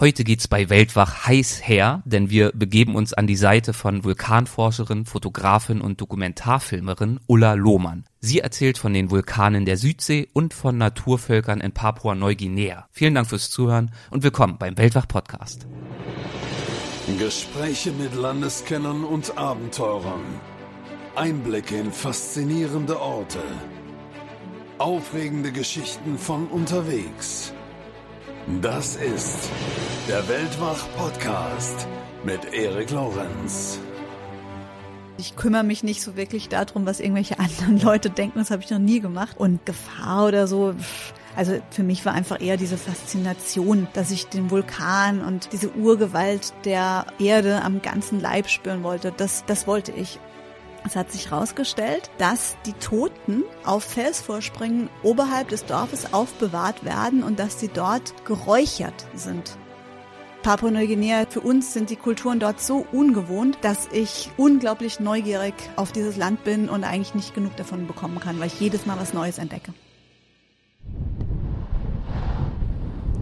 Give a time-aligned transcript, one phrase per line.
[0.00, 5.06] Heute geht's bei Weltwach heiß her, denn wir begeben uns an die Seite von Vulkanforscherin,
[5.06, 8.04] Fotografin und Dokumentarfilmerin Ulla Lohmann.
[8.20, 12.86] Sie erzählt von den Vulkanen der Südsee und von Naturvölkern in Papua-Neuguinea.
[12.92, 15.66] Vielen Dank fürs Zuhören und willkommen beim Weltwach Podcast.
[17.18, 20.22] Gespräche mit Landeskennern und Abenteurern.
[21.16, 23.42] Einblicke in faszinierende Orte.
[24.78, 27.52] Aufregende Geschichten von unterwegs.
[28.62, 29.50] Das ist
[30.08, 31.86] der Weltwach-Podcast
[32.24, 33.78] mit Erik Lorenz.
[35.18, 38.38] Ich kümmere mich nicht so wirklich darum, was irgendwelche anderen Leute denken.
[38.38, 39.36] Das habe ich noch nie gemacht.
[39.36, 40.74] Und Gefahr oder so.
[41.36, 46.54] Also für mich war einfach eher diese Faszination, dass ich den Vulkan und diese Urgewalt
[46.64, 49.12] der Erde am ganzen Leib spüren wollte.
[49.14, 50.18] Das, das wollte ich.
[50.88, 57.38] Es hat sich herausgestellt, dass die Toten auf Felsvorspringen oberhalb des Dorfes aufbewahrt werden und
[57.38, 59.58] dass sie dort geräuchert sind.
[60.42, 66.16] Papua-Neuguinea, für uns sind die Kulturen dort so ungewohnt, dass ich unglaublich neugierig auf dieses
[66.16, 69.36] Land bin und eigentlich nicht genug davon bekommen kann, weil ich jedes Mal was Neues
[69.36, 69.74] entdecke.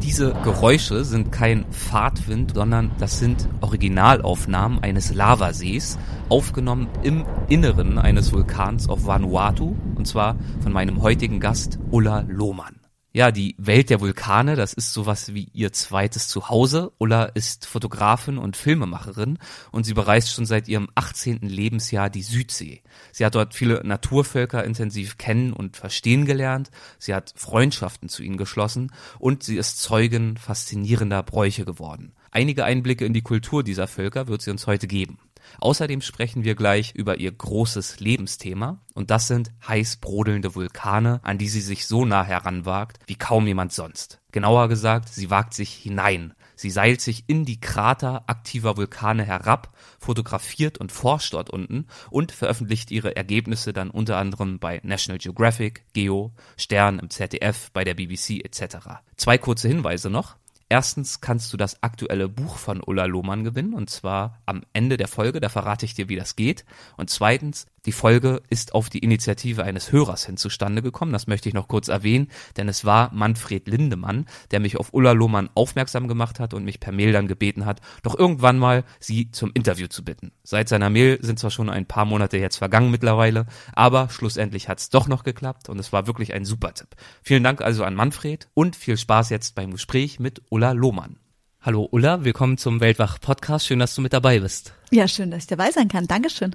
[0.02, 8.32] Diese Geräusche sind kein Fahrtwind, sondern das sind Originalaufnahmen eines Lavasees, aufgenommen im Inneren eines
[8.32, 12.76] Vulkans auf Vanuatu, und zwar von meinem heutigen Gast Ulla Lohmann
[13.16, 16.92] ja, die Welt der Vulkane, das ist sowas wie ihr zweites Zuhause.
[16.98, 19.38] Ulla ist Fotografin und Filmemacherin
[19.72, 21.38] und sie bereist schon seit ihrem 18.
[21.40, 22.82] Lebensjahr die Südsee.
[23.12, 26.70] Sie hat dort viele Naturvölker intensiv kennen und verstehen gelernt.
[26.98, 32.12] Sie hat Freundschaften zu ihnen geschlossen und sie ist Zeugin faszinierender Bräuche geworden.
[32.32, 35.18] Einige Einblicke in die Kultur dieser Völker wird sie uns heute geben.
[35.60, 41.38] Außerdem sprechen wir gleich über ihr großes Lebensthema und das sind heiß brodelnde Vulkane, an
[41.38, 44.20] die sie sich so nah heranwagt wie kaum jemand sonst.
[44.32, 46.34] Genauer gesagt, sie wagt sich hinein.
[46.56, 52.32] Sie seilt sich in die Krater aktiver Vulkane herab, fotografiert und forscht dort unten und
[52.32, 57.94] veröffentlicht ihre Ergebnisse dann unter anderem bei National Geographic, Geo, Stern im ZDF, bei der
[57.94, 58.76] BBC etc.
[59.16, 60.36] Zwei kurze Hinweise noch.
[60.68, 65.06] Erstens kannst du das aktuelle Buch von Ulla Lohmann gewinnen, und zwar am Ende der
[65.06, 66.64] Folge, da verrate ich dir, wie das geht.
[66.96, 71.48] Und zweitens, die Folge ist auf die Initiative eines Hörers hin zustande gekommen, das möchte
[71.48, 76.08] ich noch kurz erwähnen, denn es war Manfred Lindemann, der mich auf Ulla Lohmann aufmerksam
[76.08, 79.86] gemacht hat und mich per Mail dann gebeten hat, doch irgendwann mal sie zum Interview
[79.86, 80.32] zu bitten.
[80.42, 84.80] Seit seiner Mail sind zwar schon ein paar Monate jetzt vergangen mittlerweile, aber schlussendlich hat
[84.80, 86.88] es doch noch geklappt und es war wirklich ein super Tipp.
[87.22, 91.18] Vielen Dank also an Manfred und viel Spaß jetzt beim Gespräch mit Ulla Lohmann.
[91.62, 93.66] Hallo Ulla, willkommen zum Weltwach Podcast.
[93.66, 94.72] Schön, dass du mit dabei bist.
[94.90, 96.06] Ja, schön, dass ich dabei sein kann.
[96.06, 96.54] Dankeschön.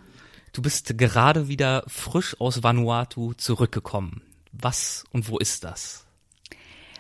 [0.54, 4.22] Du bist gerade wieder frisch aus Vanuatu zurückgekommen.
[4.52, 6.06] Was und wo ist das?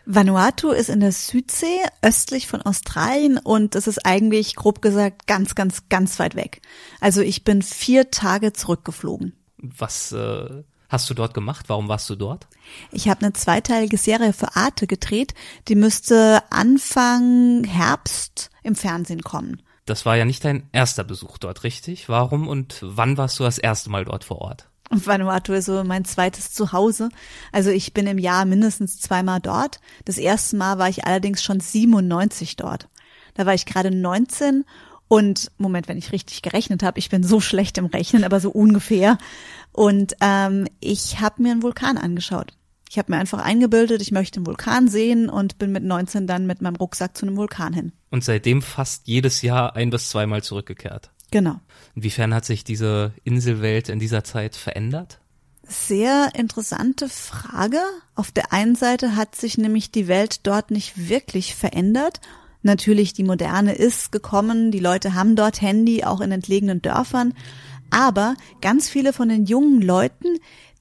[0.06, 5.54] Vanuatu ist in der Südsee, östlich von Australien und es ist eigentlich, grob gesagt, ganz,
[5.54, 6.62] ganz, ganz weit weg.
[7.00, 9.34] Also ich bin vier Tage zurückgeflogen.
[9.58, 11.66] Was äh, hast du dort gemacht?
[11.68, 12.48] Warum warst du dort?
[12.92, 15.34] Ich habe eine zweiteilige Serie für Arte gedreht.
[15.68, 19.62] Die müsste Anfang Herbst im Fernsehen kommen.
[19.92, 22.08] Das war ja nicht dein erster Besuch dort, richtig?
[22.08, 24.70] Warum und wann warst du das erste Mal dort vor Ort?
[24.90, 27.10] Vanuatu ist so mein zweites Zuhause.
[27.52, 29.82] Also ich bin im Jahr mindestens zweimal dort.
[30.06, 32.88] Das erste Mal war ich allerdings schon 97 dort.
[33.34, 34.64] Da war ich gerade 19
[35.10, 38.50] und Moment, wenn ich richtig gerechnet habe, ich bin so schlecht im Rechnen, aber so
[38.50, 39.18] ungefähr.
[39.74, 42.54] Und ähm, ich habe mir einen Vulkan angeschaut.
[42.92, 46.46] Ich habe mir einfach eingebildet, ich möchte einen Vulkan sehen und bin mit 19 dann
[46.46, 47.94] mit meinem Rucksack zu einem Vulkan hin.
[48.10, 51.10] Und seitdem fast jedes Jahr ein bis zweimal zurückgekehrt.
[51.32, 51.62] Genau.
[51.96, 55.22] Inwiefern hat sich diese Inselwelt in dieser Zeit verändert?
[55.64, 57.80] Sehr interessante Frage.
[58.14, 62.20] Auf der einen Seite hat sich nämlich die Welt dort nicht wirklich verändert
[62.64, 67.34] Natürlich, die Moderne ist gekommen, die Leute haben dort Handy, auch in entlegenen Dörfern.
[67.90, 70.38] Aber ganz viele von den jungen Leuten,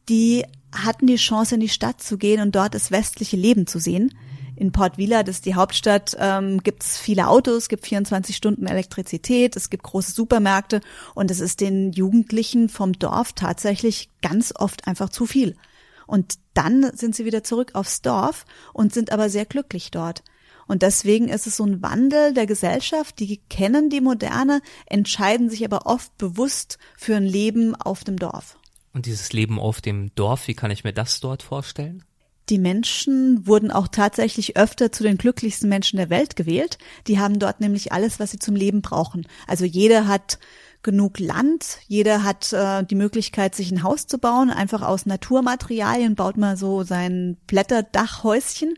[0.09, 3.79] die hatten die Chance, in die Stadt zu gehen und dort das westliche Leben zu
[3.79, 4.15] sehen.
[4.57, 8.67] In Port Vila, das ist die Hauptstadt, ähm, gibt es viele Autos, gibt 24 Stunden
[8.67, 10.83] Elektrizität, es gibt große Supermärkte
[11.15, 15.57] und es ist den Jugendlichen vom Dorf tatsächlich ganz oft einfach zu viel.
[16.07, 18.45] Und dann sind sie wieder zurück aufs Dorf
[18.75, 20.23] und sind aber sehr glücklich dort.
[20.67, 25.65] Und deswegen ist es so ein Wandel der Gesellschaft, die kennen die Moderne, entscheiden sich
[25.65, 28.60] aber oft bewusst für ein Leben auf dem Dorf.
[28.93, 32.05] Und dieses Leben auf dem Dorf, wie kann ich mir das dort vorstellen?
[32.49, 36.79] Die Menschen wurden auch tatsächlich öfter zu den glücklichsten Menschen der Welt gewählt.
[37.07, 39.29] Die haben dort nämlich alles, was sie zum Leben brauchen.
[39.47, 40.41] Also jeder hat
[40.83, 46.17] genug Land, jeder hat äh, die Möglichkeit, sich ein Haus zu bauen, einfach aus Naturmaterialien
[46.17, 48.75] baut man so sein Blätterdachhäuschen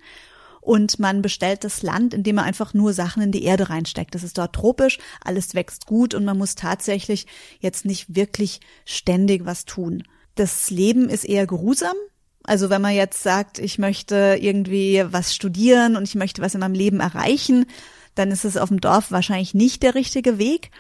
[0.62, 4.14] und man bestellt das Land, indem man einfach nur Sachen in die Erde reinsteckt.
[4.14, 7.26] Das ist dort tropisch, alles wächst gut und man muss tatsächlich
[7.59, 10.05] jetzt nicht wirklich ständig was tun.
[10.37, 11.97] Das Leben ist eher geruhsam.
[12.44, 16.61] Also wenn man jetzt sagt, ich möchte irgendwie was studieren und ich möchte was in
[16.61, 17.67] meinem Leben erreichen,
[18.14, 20.70] dann ist es auf dem Dorf wahrscheinlich nicht der richtige Weg.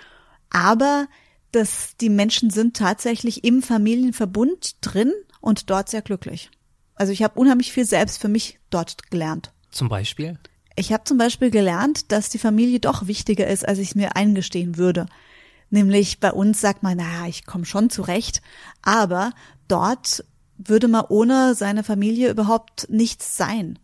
[0.50, 1.08] Aber
[1.50, 6.50] dass die Menschen sind tatsächlich im Familienverbund drin und dort sehr glücklich.
[6.94, 9.52] Also ich habe unheimlich viel selbst für mich dort gelernt.
[9.72, 10.38] Zum Beispiel?
[10.76, 14.16] Ich habe zum Beispiel gelernt, dass die Familie doch wichtiger ist, als ich es mir
[14.16, 15.06] eingestehen würde.
[15.70, 18.42] Nämlich bei uns sagt man, naja, ich komme schon zurecht,
[18.82, 19.32] aber
[19.68, 20.24] dort
[20.56, 23.78] würde man ohne seine Familie überhaupt nichts sein.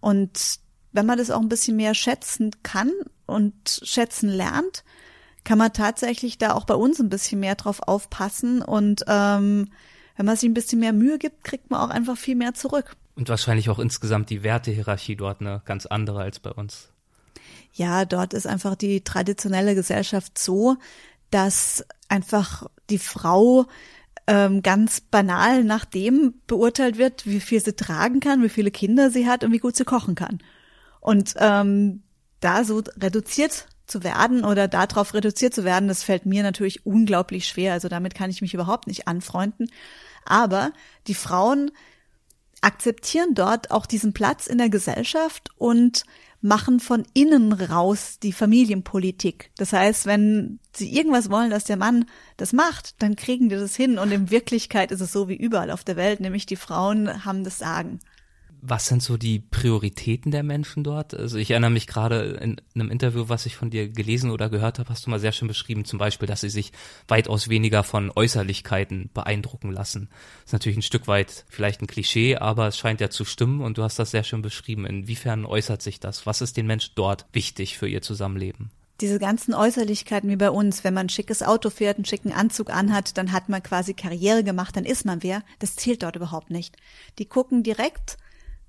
[0.00, 0.58] Und
[0.92, 2.90] wenn man das auch ein bisschen mehr schätzen kann
[3.26, 4.82] und schätzen lernt,
[5.44, 9.70] kann man tatsächlich da auch bei uns ein bisschen mehr drauf aufpassen und ähm,
[10.16, 12.96] wenn man sich ein bisschen mehr Mühe gibt, kriegt man auch einfach viel mehr zurück.
[13.16, 16.90] Und wahrscheinlich auch insgesamt die Wertehierarchie dort eine ganz andere als bei uns.
[17.72, 20.76] Ja, dort ist einfach die traditionelle Gesellschaft so,
[21.30, 23.66] dass einfach die Frau
[24.26, 29.10] ähm, ganz banal nach dem beurteilt wird, wie viel sie tragen kann, wie viele Kinder
[29.10, 30.38] sie hat und wie gut sie kochen kann.
[31.00, 32.02] Und ähm,
[32.40, 37.46] da so reduziert zu werden oder darauf reduziert zu werden, das fällt mir natürlich unglaublich
[37.46, 37.72] schwer.
[37.72, 39.70] Also damit kann ich mich überhaupt nicht anfreunden.
[40.24, 40.72] Aber
[41.06, 41.70] die Frauen
[42.60, 46.04] akzeptieren dort auch diesen Platz in der Gesellschaft und
[46.40, 49.50] machen von innen raus die Familienpolitik.
[49.56, 52.06] Das heißt, wenn sie irgendwas wollen, dass der Mann
[52.36, 53.98] das macht, dann kriegen die das hin.
[53.98, 57.42] Und in Wirklichkeit ist es so wie überall auf der Welt, nämlich die Frauen haben
[57.42, 58.00] das Sagen
[58.60, 61.14] was sind so die Prioritäten der Menschen dort?
[61.14, 64.78] Also ich erinnere mich gerade in einem Interview, was ich von dir gelesen oder gehört
[64.78, 66.72] habe, hast du mal sehr schön beschrieben, zum Beispiel, dass sie sich
[67.08, 70.08] weitaus weniger von Äußerlichkeiten beeindrucken lassen.
[70.10, 73.60] Das ist natürlich ein Stück weit vielleicht ein Klischee, aber es scheint ja zu stimmen
[73.60, 74.86] und du hast das sehr schön beschrieben.
[74.86, 76.26] Inwiefern äußert sich das?
[76.26, 78.70] Was ist den Menschen dort wichtig für ihr Zusammenleben?
[79.00, 82.70] diese ganzen Äußerlichkeiten wie bei uns, wenn man ein schickes Auto fährt, einen schicken Anzug
[82.70, 85.42] anhat, dann hat man quasi Karriere gemacht, dann ist man wer.
[85.58, 86.76] Das zählt dort überhaupt nicht.
[87.18, 88.16] Die gucken direkt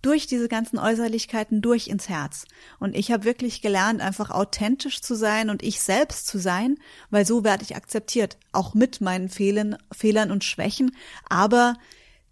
[0.07, 2.45] durch diese ganzen Äußerlichkeiten durch ins Herz.
[2.79, 6.77] Und ich habe wirklich gelernt, einfach authentisch zu sein und ich selbst zu sein,
[7.09, 10.95] weil so werde ich akzeptiert, auch mit meinen Fehlern, Fehlern und Schwächen.
[11.27, 11.75] Aber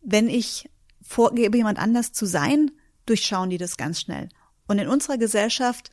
[0.01, 0.69] wenn ich
[1.01, 2.71] vorgebe, jemand anders zu sein,
[3.05, 4.29] durchschauen die das ganz schnell.
[4.67, 5.91] Und in unserer Gesellschaft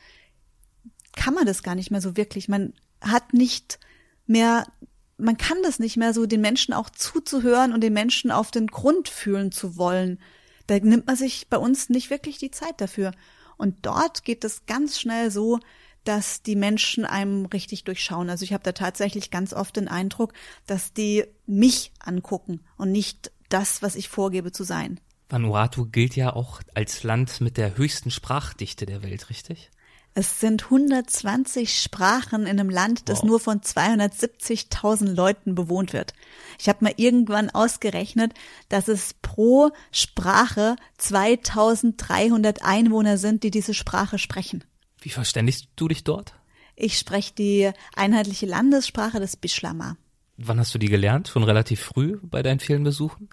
[1.17, 2.49] kann man das gar nicht mehr so wirklich.
[2.49, 3.81] Man hat nicht
[4.27, 4.69] mehr,
[5.19, 8.69] man kann das nicht mehr so, den Menschen auch zuzuhören und den Menschen auf den
[8.69, 10.21] Grund fühlen zu wollen.
[10.67, 13.13] Da nimmt man sich bei uns nicht wirklich die Zeit dafür.
[13.57, 15.59] Und dort geht es ganz schnell so,
[16.05, 18.29] dass die Menschen einem richtig durchschauen.
[18.29, 20.33] Also ich habe da tatsächlich ganz oft den Eindruck,
[20.67, 24.99] dass die mich angucken und nicht das, was ich vorgebe zu sein.
[25.29, 29.71] Vanuatu gilt ja auch als Land mit der höchsten Sprachdichte der Welt, richtig?
[30.15, 33.25] Es sind 120 Sprachen in einem Land, das wow.
[33.25, 36.13] nur von 270.000 Leuten bewohnt wird.
[36.59, 38.35] Ich habe mal irgendwann ausgerechnet,
[38.69, 44.65] dass es pro Sprache 2300 Einwohner sind, die diese Sprache sprechen.
[45.01, 46.35] Wie verständigst du dich dort?
[46.77, 49.97] Ich spreche die einheitliche Landessprache des Bishlama.
[50.37, 51.29] Wann hast du die gelernt?
[51.29, 53.31] Schon relativ früh bei deinen vielen Besuchen?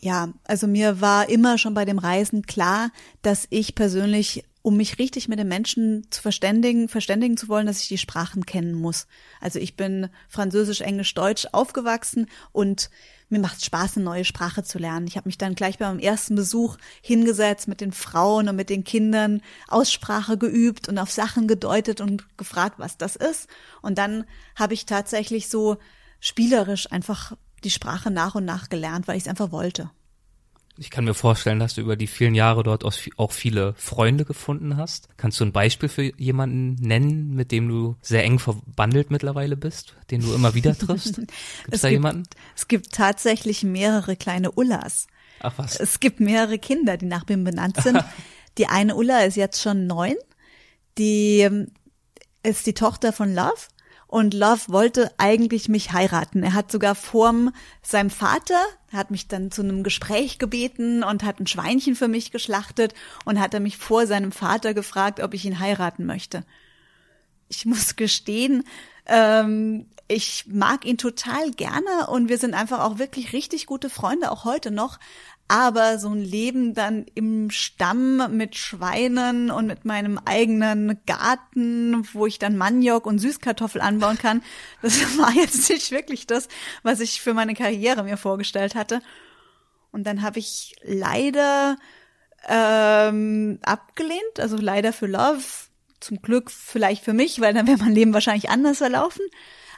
[0.00, 2.90] Ja, also mir war immer schon bei dem Reisen klar,
[3.22, 7.82] dass ich persönlich um mich richtig mit den Menschen zu verständigen, verständigen zu wollen, dass
[7.82, 9.06] ich die Sprachen kennen muss.
[9.40, 12.90] Also ich bin Französisch, Englisch, Deutsch aufgewachsen und
[13.28, 15.06] mir macht Spaß, eine neue Sprache zu lernen.
[15.06, 18.82] Ich habe mich dann gleich beim ersten Besuch hingesetzt mit den Frauen und mit den
[18.82, 23.48] Kindern, Aussprache geübt und auf Sachen gedeutet und gefragt, was das ist.
[23.82, 24.24] Und dann
[24.56, 25.76] habe ich tatsächlich so
[26.18, 29.92] spielerisch einfach die Sprache nach und nach gelernt, weil ich es einfach wollte.
[30.78, 34.76] Ich kann mir vorstellen, dass du über die vielen Jahre dort auch viele Freunde gefunden
[34.76, 35.08] hast.
[35.16, 39.94] Kannst du ein Beispiel für jemanden nennen, mit dem du sehr eng verbandelt mittlerweile bist,
[40.10, 41.16] den du immer wieder triffst?
[41.16, 41.32] Gibt
[41.70, 42.22] es da gibt, jemanden?
[42.54, 45.06] Es gibt tatsächlich mehrere kleine Ullas.
[45.40, 45.80] Ach was.
[45.80, 48.04] Es gibt mehrere Kinder, die nach mir benannt sind.
[48.58, 50.16] die eine Ulla ist jetzt schon neun.
[50.98, 51.68] Die ähm,
[52.42, 53.68] ist die Tochter von Love
[54.06, 56.42] und Love wollte eigentlich mich heiraten.
[56.42, 57.52] Er hat sogar vorm
[57.82, 58.60] seinem Vater,
[58.96, 63.40] hat mich dann zu einem Gespräch gebeten und hat ein Schweinchen für mich geschlachtet und
[63.40, 66.44] hat er mich vor seinem Vater gefragt, ob ich ihn heiraten möchte.
[67.48, 68.64] Ich muss gestehen,
[69.06, 74.30] ähm, ich mag ihn total gerne und wir sind einfach auch wirklich richtig gute Freunde,
[74.30, 74.98] auch heute noch.
[75.48, 82.26] Aber so ein Leben dann im Stamm mit Schweinen und mit meinem eigenen Garten, wo
[82.26, 84.42] ich dann Maniok und Süßkartoffel anbauen kann,
[84.82, 86.48] das war jetzt nicht wirklich das,
[86.82, 89.00] was ich für meine Karriere mir vorgestellt hatte.
[89.92, 91.76] Und dann habe ich leider
[92.48, 95.42] ähm, abgelehnt, also leider für Love,
[96.00, 99.24] zum Glück vielleicht für mich, weil dann wäre mein Leben wahrscheinlich anders verlaufen.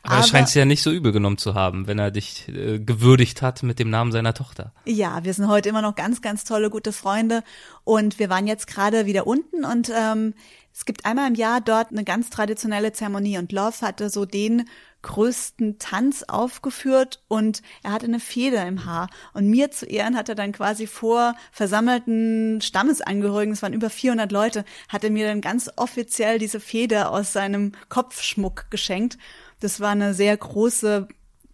[0.08, 2.48] Aber, aber er scheint es ja nicht so übel genommen zu haben, wenn er dich
[2.48, 4.72] äh, gewürdigt hat mit dem Namen seiner Tochter.
[4.86, 7.42] Ja, wir sind heute immer noch ganz, ganz tolle, gute Freunde
[7.84, 10.32] und wir waren jetzt gerade wieder unten und ähm,
[10.72, 14.64] es gibt einmal im Jahr dort eine ganz traditionelle Zeremonie und Love hatte so den
[15.02, 19.08] größten Tanz aufgeführt und er hatte eine Feder im Haar.
[19.32, 24.32] Und mir zu Ehren hat er dann quasi vor versammelten Stammesangehörigen, es waren über 400
[24.32, 29.18] Leute, hat er mir dann ganz offiziell diese Feder aus seinem Kopfschmuck geschenkt.
[29.60, 31.08] Das war eine sehr große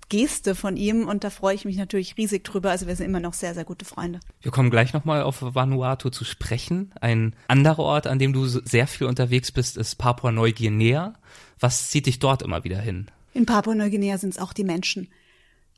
[0.09, 2.71] Geste von ihm und da freue ich mich natürlich riesig drüber.
[2.71, 4.21] Also wir sind immer noch sehr, sehr gute Freunde.
[4.43, 6.93] Wir kommen gleich nochmal auf Vanuatu zu sprechen.
[7.01, 11.15] Ein anderer Ort, an dem du sehr viel unterwegs bist, ist Papua-Neuguinea.
[11.59, 13.07] Was zieht dich dort immer wieder hin?
[13.33, 15.09] In Papua-Neuguinea sind es auch die Menschen.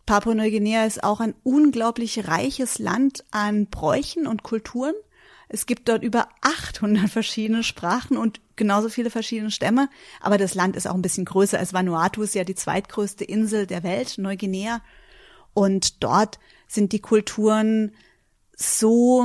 [0.06, 4.94] Papua-Neuguinea ist auch ein unglaublich reiches Land an Bräuchen und Kulturen.
[5.48, 9.88] Es gibt dort über 800 verschiedene Sprachen und genauso viele verschiedene Stämme.
[10.20, 13.66] Aber das Land ist auch ein bisschen größer als Vanuatu, ist ja die zweitgrößte Insel
[13.66, 14.82] der Welt, Neuguinea.
[15.54, 17.92] Und dort sind die Kulturen
[18.56, 19.24] so,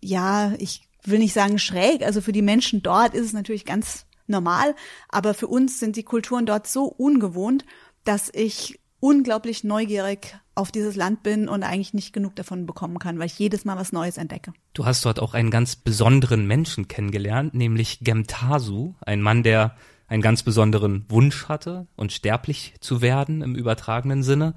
[0.00, 2.02] ja, ich will nicht sagen schräg.
[2.02, 4.74] Also für die Menschen dort ist es natürlich ganz normal.
[5.08, 7.64] Aber für uns sind die Kulturen dort so ungewohnt,
[8.04, 13.18] dass ich unglaublich neugierig auf dieses Land bin und eigentlich nicht genug davon bekommen kann,
[13.18, 14.52] weil ich jedes Mal was Neues entdecke.
[14.74, 19.74] Du hast dort auch einen ganz besonderen Menschen kennengelernt, nämlich Gemtasu, ein Mann, der
[20.06, 24.54] einen ganz besonderen Wunsch hatte, unsterblich zu werden im übertragenen Sinne.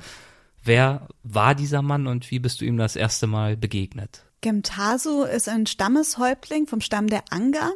[0.63, 4.25] Wer war dieser Mann und wie bist du ihm das erste Mal begegnet?
[4.41, 7.71] Gemtasu ist ein Stammeshäuptling vom Stamm der Anga,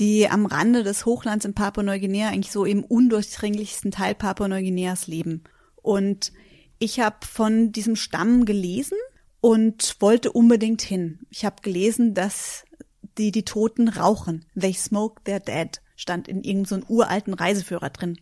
[0.00, 5.44] die am Rande des Hochlands in Papua-Neuguinea eigentlich so im undurchdringlichsten Teil Papua-Neuguineas leben.
[5.82, 6.32] Und
[6.78, 8.98] ich habe von diesem Stamm gelesen
[9.40, 11.20] und wollte unbedingt hin.
[11.30, 12.64] Ich habe gelesen, dass
[13.18, 14.46] die die Toten rauchen.
[14.58, 18.18] They smoke their dead stand in irgendeinem so uralten Reiseführer drin.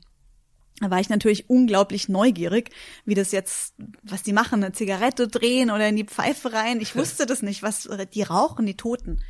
[0.81, 2.71] Da war ich natürlich unglaublich neugierig,
[3.05, 6.81] wie das jetzt, was die machen, eine Zigarette drehen oder in die Pfeife rein.
[6.81, 9.23] Ich wusste das nicht, was die rauchen, die Toten.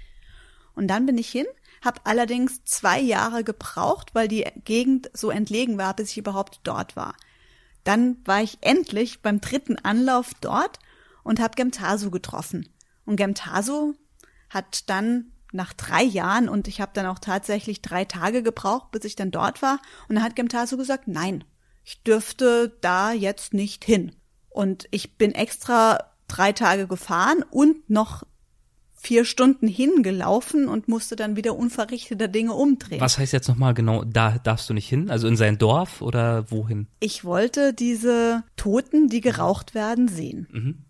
[0.75, 1.47] Und dann bin ich hin,
[1.83, 6.97] habe allerdings zwei Jahre gebraucht, weil die Gegend so entlegen war, bis ich überhaupt dort
[6.97, 7.15] war.
[7.89, 10.79] Dann war ich endlich beim dritten Anlauf dort
[11.23, 12.69] und habe Gemtasu getroffen.
[13.07, 13.95] Und Gemtasu
[14.51, 19.05] hat dann nach drei Jahren und ich habe dann auch tatsächlich drei Tage gebraucht, bis
[19.05, 19.81] ich dann dort war.
[20.07, 21.45] Und dann hat Gemtasu gesagt, nein,
[21.83, 24.15] ich dürfte da jetzt nicht hin.
[24.51, 28.23] Und ich bin extra drei Tage gefahren und noch
[29.01, 33.01] vier Stunden hingelaufen und musste dann wieder unverrichteter Dinge umdrehen.
[33.01, 35.09] Was heißt jetzt nochmal genau, da darfst du nicht hin?
[35.09, 36.89] Also in sein Dorf oder wohin?
[37.01, 40.49] Ich wollte diese Toten, die geraucht werden, sehen.
[40.51, 40.85] Mhm.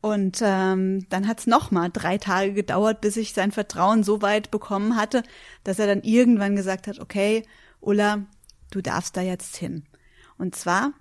[0.00, 4.50] Und ähm, dann hat's noch mal drei Tage gedauert, bis ich sein Vertrauen so weit
[4.50, 5.22] bekommen hatte,
[5.62, 7.44] dass er dann irgendwann gesagt hat, okay,
[7.80, 8.26] Ulla,
[8.70, 9.84] du darfst da jetzt hin.
[10.36, 10.92] Und zwar,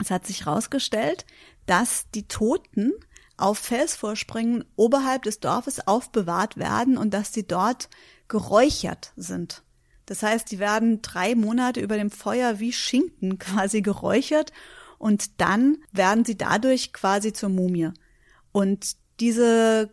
[0.00, 1.26] es hat sich herausgestellt,
[1.66, 2.92] dass die Toten
[3.40, 7.88] auf Felsvorspringen oberhalb des Dorfes aufbewahrt werden und dass sie dort
[8.28, 9.62] geräuchert sind.
[10.06, 14.52] Das heißt, die werden drei Monate über dem Feuer wie Schinken quasi geräuchert
[14.98, 17.90] und dann werden sie dadurch quasi zur Mumie.
[18.52, 19.90] Und diese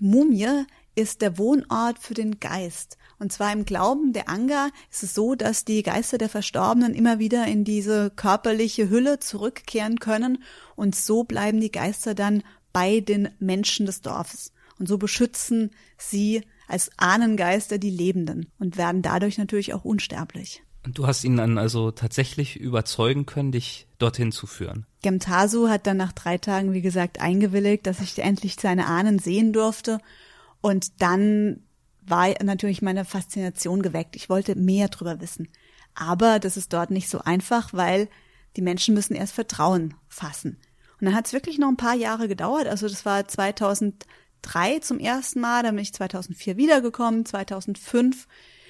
[0.00, 0.64] Mumie
[0.94, 2.98] ist der Wohnort für den Geist.
[3.18, 7.18] Und zwar im Glauben der Anga ist es so, dass die Geister der Verstorbenen immer
[7.18, 10.42] wieder in diese körperliche Hülle zurückkehren können
[10.74, 14.52] und so bleiben die Geister dann bei den Menschen des Dorfes.
[14.78, 20.62] Und so beschützen sie als Ahnengeister die Lebenden und werden dadurch natürlich auch unsterblich.
[20.84, 24.86] Und du hast ihn dann also tatsächlich überzeugen können, dich dorthin zu führen.
[25.02, 29.52] Gemtasu hat dann nach drei Tagen, wie gesagt, eingewilligt, dass ich endlich seine Ahnen sehen
[29.52, 29.98] durfte.
[30.62, 31.62] Und dann
[32.00, 34.16] war natürlich meine Faszination geweckt.
[34.16, 35.48] Ich wollte mehr drüber wissen.
[35.94, 38.08] Aber das ist dort nicht so einfach, weil
[38.56, 40.56] die Menschen müssen erst Vertrauen fassen.
[41.00, 42.66] Und dann hat es wirklich noch ein paar Jahre gedauert.
[42.66, 47.24] Also das war 2003 zum ersten Mal, dann bin ich 2004 wiedergekommen.
[47.24, 48.26] 2005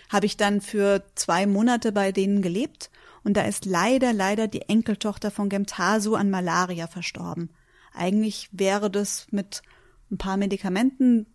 [0.09, 2.91] habe ich dann für zwei Monate bei denen gelebt.
[3.25, 7.51] Und da ist leider, leider die Enkeltochter von Gemtasu an Malaria verstorben.
[7.93, 9.63] Eigentlich wäre das mit
[10.11, 11.27] ein paar Medikamenten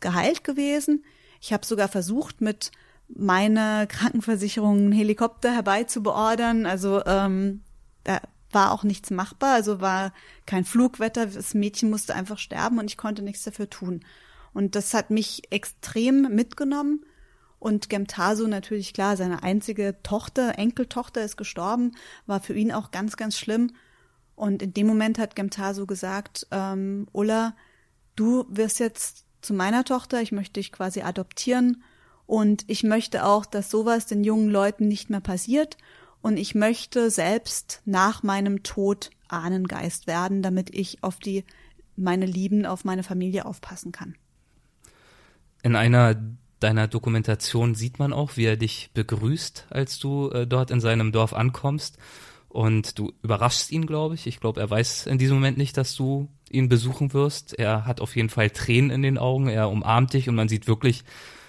[0.00, 1.04] geheilt gewesen.
[1.40, 2.72] Ich habe sogar versucht, mit
[3.08, 6.66] meiner Krankenversicherung einen Helikopter herbeizubeordern.
[6.66, 7.62] Also ähm,
[8.04, 10.12] da war auch nichts machbar, also war
[10.46, 14.00] kein Flugwetter, das Mädchen musste einfach sterben und ich konnte nichts dafür tun.
[14.54, 17.04] Und das hat mich extrem mitgenommen.
[17.58, 21.92] Und Gemtasu natürlich klar, seine einzige Tochter, Enkeltochter ist gestorben,
[22.26, 23.72] war für ihn auch ganz, ganz schlimm.
[24.36, 27.56] Und in dem Moment hat Gemtasu gesagt, ähm, Ulla,
[28.14, 31.82] du wirst jetzt zu meiner Tochter, ich möchte dich quasi adoptieren
[32.26, 35.76] und ich möchte auch, dass sowas den jungen Leuten nicht mehr passiert
[36.22, 41.44] und ich möchte selbst nach meinem Tod Ahnengeist werden, damit ich auf die
[41.96, 44.14] meine Lieben, auf meine Familie aufpassen kann.
[45.62, 46.16] In einer
[46.60, 51.12] deiner Dokumentation sieht man auch, wie er dich begrüßt, als du äh, dort in seinem
[51.12, 51.98] Dorf ankommst.
[52.48, 54.26] Und du überraschst ihn, glaube ich.
[54.26, 57.58] Ich glaube, er weiß in diesem Moment nicht, dass du ihn besuchen wirst.
[57.58, 59.48] Er hat auf jeden Fall Tränen in den Augen.
[59.48, 61.04] Er umarmt dich und man sieht wirklich,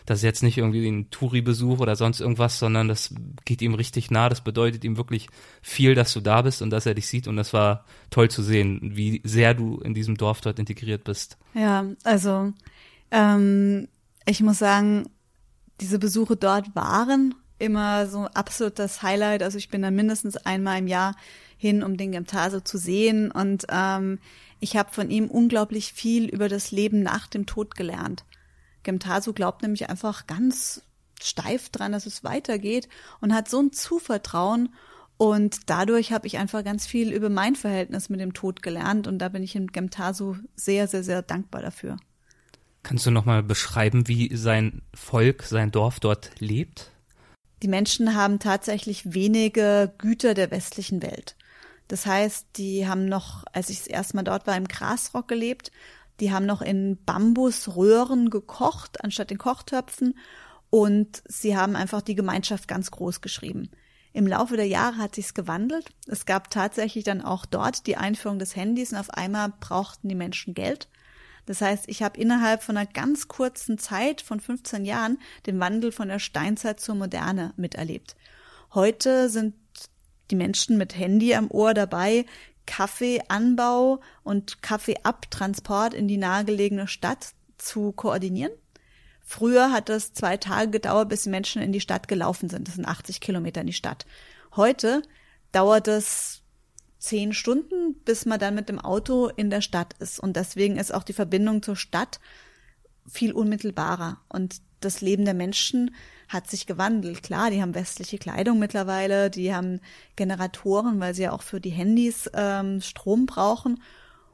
[0.09, 3.13] das ist jetzt nicht irgendwie ein Touri-Besuch oder sonst irgendwas, sondern das
[3.45, 4.27] geht ihm richtig nah.
[4.27, 5.27] Das bedeutet ihm wirklich
[5.61, 7.27] viel, dass du da bist und dass er dich sieht.
[7.27, 11.37] Und das war toll zu sehen, wie sehr du in diesem Dorf dort integriert bist.
[11.53, 12.51] Ja, also
[13.11, 13.87] ähm,
[14.25, 15.05] ich muss sagen,
[15.79, 19.43] diese Besuche dort waren immer so absolut das Highlight.
[19.43, 21.15] Also ich bin da mindestens einmal im Jahr
[21.55, 23.29] hin, um den Gemtaso zu sehen.
[23.29, 24.17] Und ähm,
[24.59, 28.23] ich habe von ihm unglaublich viel über das Leben nach dem Tod gelernt.
[28.89, 30.81] Gemtaso glaubt nämlich einfach ganz
[31.21, 32.89] steif dran, dass es weitergeht
[33.21, 34.73] und hat so ein Zuvertrauen.
[35.17, 39.05] Und dadurch habe ich einfach ganz viel über mein Verhältnis mit dem Tod gelernt.
[39.05, 41.97] Und da bin ich in Gemtaso sehr, sehr, sehr dankbar dafür.
[42.81, 46.91] Kannst du nochmal beschreiben, wie sein Volk, sein Dorf dort lebt?
[47.61, 51.35] Die Menschen haben tatsächlich wenige Güter der westlichen Welt.
[51.89, 55.71] Das heißt, die haben noch, als ich das erste Mal dort war, im Grasrock gelebt.
[56.19, 60.17] Die haben noch in Bambusröhren gekocht, anstatt in Kochtöpfen.
[60.69, 63.69] Und sie haben einfach die Gemeinschaft ganz groß geschrieben.
[64.11, 65.89] Im Laufe der Jahre hat sich's gewandelt.
[66.07, 70.15] Es gab tatsächlich dann auch dort die Einführung des Handys und auf einmal brauchten die
[70.15, 70.89] Menschen Geld.
[71.45, 75.91] Das heißt, ich habe innerhalb von einer ganz kurzen Zeit von 15 Jahren den Wandel
[75.91, 78.15] von der Steinzeit zur Moderne miterlebt.
[78.73, 79.55] Heute sind
[80.29, 82.25] die Menschen mit Handy am Ohr dabei,
[82.69, 88.51] Kaffeeanbau und Kaffeeabtransport in die nahegelegene Stadt zu koordinieren.
[89.21, 92.67] Früher hat es zwei Tage gedauert, bis Menschen in die Stadt gelaufen sind.
[92.67, 94.05] Das sind 80 Kilometer in die Stadt.
[94.55, 95.01] Heute
[95.51, 96.43] dauert es
[96.99, 100.19] zehn Stunden, bis man dann mit dem Auto in der Stadt ist.
[100.19, 102.19] Und deswegen ist auch die Verbindung zur Stadt
[103.07, 104.21] viel unmittelbarer.
[104.29, 105.95] Und das Leben der Menschen
[106.29, 107.23] hat sich gewandelt.
[107.23, 109.81] Klar, die haben westliche Kleidung mittlerweile, die haben
[110.15, 113.81] Generatoren, weil sie ja auch für die Handys ähm, Strom brauchen.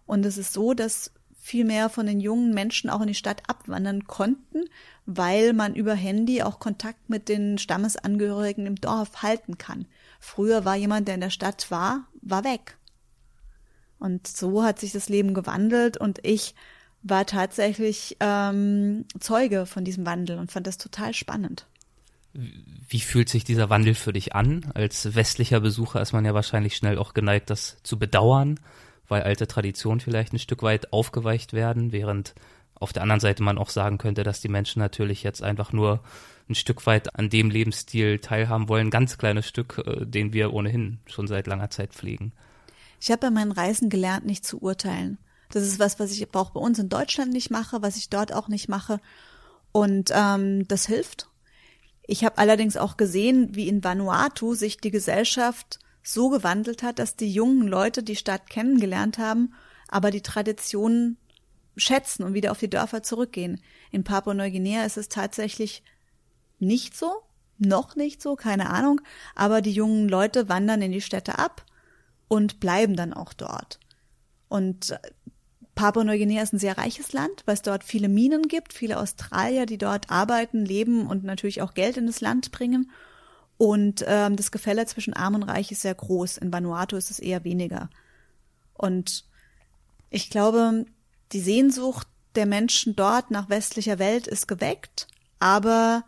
[0.05, 3.43] Und es ist so, dass viel mehr von den jungen Menschen auch in die Stadt
[3.47, 4.65] abwandern konnten,
[5.05, 9.86] weil man über Handy auch Kontakt mit den Stammesangehörigen im Dorf halten kann.
[10.19, 12.77] Früher war jemand, der in der Stadt war, war weg.
[13.99, 16.55] Und so hat sich das Leben gewandelt und ich
[17.03, 21.67] war tatsächlich ähm, Zeuge von diesem Wandel und fand das total spannend.
[22.88, 24.71] Wie fühlt sich dieser Wandel für dich an?
[24.74, 28.60] Als westlicher Besucher ist man ja wahrscheinlich schnell auch geneigt, das zu bedauern,
[29.08, 32.36] weil alte Traditionen vielleicht ein Stück weit aufgeweicht werden, während
[32.76, 36.02] auf der anderen Seite man auch sagen könnte, dass die Menschen natürlich jetzt einfach nur
[36.50, 41.00] ein Stück weit an dem Lebensstil teilhaben wollen, ganz kleines Stück, äh, den wir ohnehin
[41.08, 42.34] schon seit langer Zeit pflegen.
[43.00, 45.17] Ich habe bei meinen Reisen gelernt, nicht zu urteilen.
[45.52, 48.34] Das ist was, was ich auch bei uns in Deutschland nicht mache, was ich dort
[48.34, 49.00] auch nicht mache.
[49.71, 51.28] Und ähm, das hilft.
[52.08, 57.15] Ich habe allerdings auch gesehen, wie in Vanuatu sich die Gesellschaft so gewandelt hat, dass
[57.15, 59.54] die jungen Leute die Stadt kennengelernt haben,
[59.88, 61.18] aber die Traditionen
[61.78, 63.62] schätzen und wieder auf die Dörfer zurückgehen.
[63.91, 65.84] In Papua-Neuguinea ist es tatsächlich
[66.60, 67.12] nicht so,
[67.58, 69.02] noch nicht so, keine Ahnung,
[69.34, 71.65] aber die jungen Leute wandern in die Städte ab
[72.28, 73.80] und bleiben dann auch dort.
[74.48, 75.00] Und äh,
[75.75, 79.77] Papua-Neuguinea ist ein sehr reiches Land, weil es dort viele Minen gibt, viele Australier, die
[79.77, 82.89] dort arbeiten, leben und natürlich auch Geld in das Land bringen.
[83.57, 86.38] Und ähm, das Gefälle zwischen Arm und Reich ist sehr groß.
[86.38, 87.89] In Vanuatu ist es eher weniger.
[88.73, 89.25] Und
[90.09, 90.85] ich glaube,
[91.31, 95.07] die Sehnsucht der Menschen dort nach westlicher Welt ist geweckt,
[95.39, 96.03] aber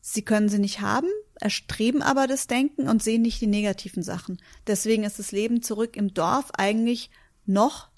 [0.00, 4.40] sie können sie nicht haben, erstreben aber das Denken und sehen nicht die negativen Sachen.
[4.66, 7.10] Deswegen ist das Leben zurück im Dorf eigentlich
[7.46, 7.89] noch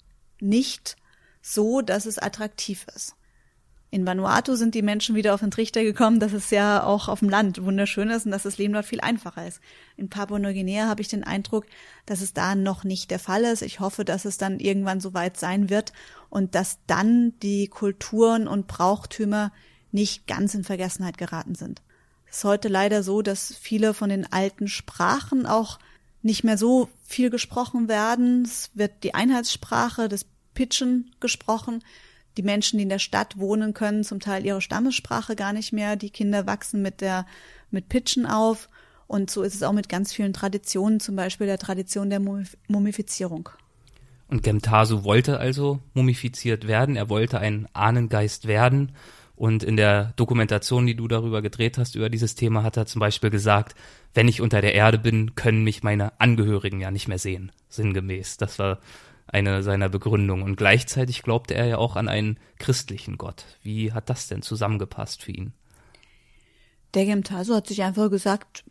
[0.43, 0.95] nicht
[1.41, 3.15] so, dass es attraktiv ist.
[3.93, 7.19] In Vanuatu sind die Menschen wieder auf den Trichter gekommen, dass es ja auch auf
[7.19, 9.61] dem Land wunderschön ist und dass das Leben dort viel einfacher ist.
[9.97, 11.67] In Papua-Neuguinea habe ich den Eindruck,
[12.07, 13.61] dass es da noch nicht der Fall ist.
[13.61, 15.93] Ich hoffe, dass es dann irgendwann soweit sein wird
[16.31, 19.51] und dass dann die Kulturen und Brauchtümer
[19.91, 21.83] nicht ganz in Vergessenheit geraten sind.
[22.25, 25.77] Es ist heute leider so, dass viele von den alten Sprachen auch
[26.23, 28.43] nicht mehr so viel gesprochen werden.
[28.43, 31.83] Es wird die Einheitssprache des Pitchen gesprochen.
[32.37, 35.95] Die Menschen, die in der Stadt wohnen, können zum Teil ihre Stammessprache gar nicht mehr.
[35.95, 37.25] Die Kinder wachsen mit der,
[37.69, 38.69] mit Pitchen auf.
[39.07, 42.21] Und so ist es auch mit ganz vielen Traditionen, zum Beispiel der Tradition der
[42.67, 43.49] Mumifizierung.
[44.27, 48.93] Und Gemtasu wollte also mumifiziert werden, er wollte ein Ahnengeist werden.
[49.35, 52.99] Und in der Dokumentation, die du darüber gedreht hast, über dieses Thema, hat er zum
[52.99, 53.75] Beispiel gesagt,
[54.13, 58.37] wenn ich unter der Erde bin, können mich meine Angehörigen ja nicht mehr sehen, sinngemäß.
[58.37, 58.79] Das war
[59.27, 60.43] eine seiner Begründungen.
[60.43, 63.45] Und gleichzeitig glaubte er ja auch an einen christlichen Gott.
[63.61, 65.53] Wie hat das denn zusammengepasst für ihn?
[66.93, 68.63] Der Gemtaso hat sich einfach gesagt,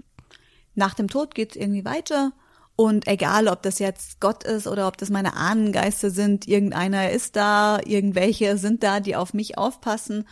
[0.74, 2.32] nach dem Tod geht's irgendwie weiter.
[2.76, 7.36] Und egal, ob das jetzt Gott ist oder ob das meine Ahnengeister sind, irgendeiner ist
[7.36, 10.26] da, irgendwelche sind da, die auf mich aufpassen.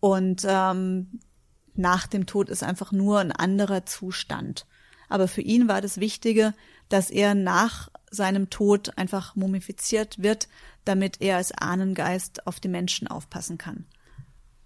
[0.00, 1.20] Und ähm,
[1.74, 4.66] nach dem Tod ist einfach nur ein anderer Zustand.
[5.08, 6.54] Aber für ihn war das Wichtige,
[6.88, 10.48] dass er nach seinem Tod einfach mumifiziert wird,
[10.84, 13.84] damit er als Ahnengeist auf die Menschen aufpassen kann.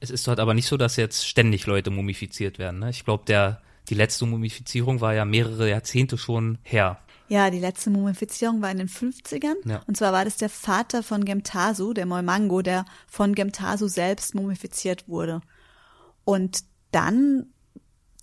[0.00, 2.80] Es ist dort aber nicht so, dass jetzt ständig Leute mumifiziert werden.
[2.80, 2.90] Ne?
[2.90, 6.98] Ich glaube, der die letzte Mumifizierung war ja mehrere Jahrzehnte schon her.
[7.28, 9.56] Ja, die letzte Mumifizierung war in den 50ern.
[9.64, 9.82] Ja.
[9.86, 15.08] Und zwar war das der Vater von Gemtasu, der Moimango, der von Gemtasu selbst mumifiziert
[15.08, 15.40] wurde.
[16.24, 17.46] Und dann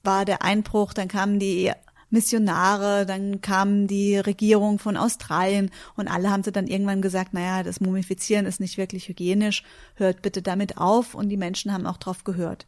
[0.04, 1.72] war der Einbruch, dann kamen die
[2.10, 7.64] Missionare, dann kam die Regierung von Australien und alle haben sie dann irgendwann gesagt, naja,
[7.64, 9.64] das Mumifizieren ist nicht wirklich hygienisch,
[9.96, 12.66] hört bitte damit auf und die Menschen haben auch drauf gehört.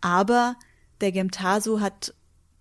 [0.00, 0.56] Aber
[1.00, 2.14] der Gemtasu hat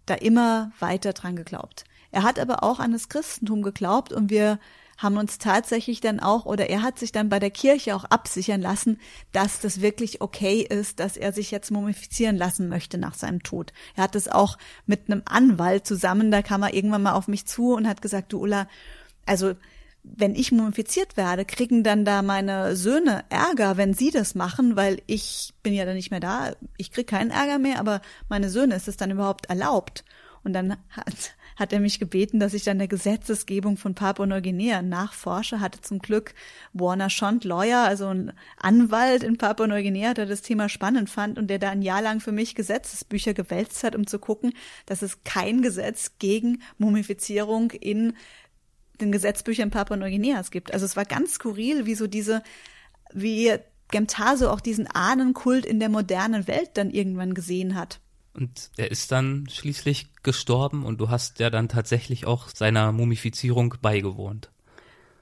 [0.05, 1.83] da immer weiter dran geglaubt.
[2.11, 4.59] Er hat aber auch an das Christentum geglaubt und wir
[4.97, 8.61] haben uns tatsächlich dann auch, oder er hat sich dann bei der Kirche auch absichern
[8.61, 8.99] lassen,
[9.31, 13.73] dass das wirklich okay ist, dass er sich jetzt mumifizieren lassen möchte nach seinem Tod.
[13.95, 17.45] Er hat es auch mit einem Anwalt zusammen, da kam er irgendwann mal auf mich
[17.45, 18.67] zu und hat gesagt, du Ulla,
[19.25, 19.53] also
[20.15, 25.01] wenn ich mumifiziert werde, kriegen dann da meine Söhne Ärger, wenn sie das machen, weil
[25.05, 26.53] ich bin ja dann nicht mehr da.
[26.77, 30.05] Ich krieg keinen Ärger mehr, aber meine Söhne ist es dann überhaupt erlaubt.
[30.43, 35.59] Und dann hat, hat er mich gebeten, dass ich dann der Gesetzesgebung von Papua-Neuguinea nachforsche,
[35.59, 36.33] hatte zum Glück
[36.71, 41.57] Warner Schont Lawyer, also ein Anwalt in Papua-Neuguinea, der das Thema spannend fand und der
[41.57, 44.53] da ein Jahr lang für mich Gesetzesbücher gewälzt hat, um zu gucken,
[44.85, 48.13] dass es kein Gesetz gegen Mumifizierung in
[49.01, 50.73] den Gesetzbüchern Papua-Neuguineas gibt.
[50.73, 52.43] Also es war ganz skurril, wie so diese,
[53.13, 53.53] wie
[53.89, 57.99] Gemtaso auch diesen Ahnenkult in der modernen Welt dann irgendwann gesehen hat.
[58.37, 63.75] Und er ist dann schließlich gestorben und du hast ja dann tatsächlich auch seiner Mumifizierung
[63.81, 64.49] beigewohnt.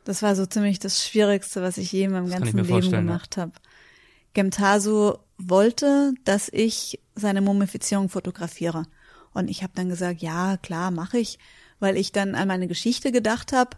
[0.04, 3.38] Das war so ziemlich das Schwierigste, was ich je in meinem das ganzen Leben gemacht
[3.38, 3.43] ja.
[3.43, 3.54] habe.
[4.34, 8.84] Gemtaso wollte, dass ich seine Mumifizierung fotografiere.
[9.34, 11.39] Und ich habe dann gesagt, ja, klar, mache ich
[11.80, 13.78] weil ich dann an meine Geschichte gedacht habe.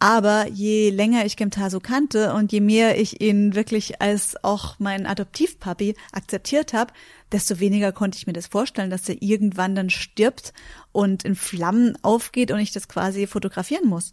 [0.00, 5.06] Aber je länger ich Gemtaso kannte und je mehr ich ihn wirklich als auch mein
[5.06, 6.92] Adoptivpapi akzeptiert habe,
[7.34, 10.54] desto weniger konnte ich mir das vorstellen, dass er irgendwann dann stirbt
[10.92, 14.12] und in Flammen aufgeht und ich das quasi fotografieren muss.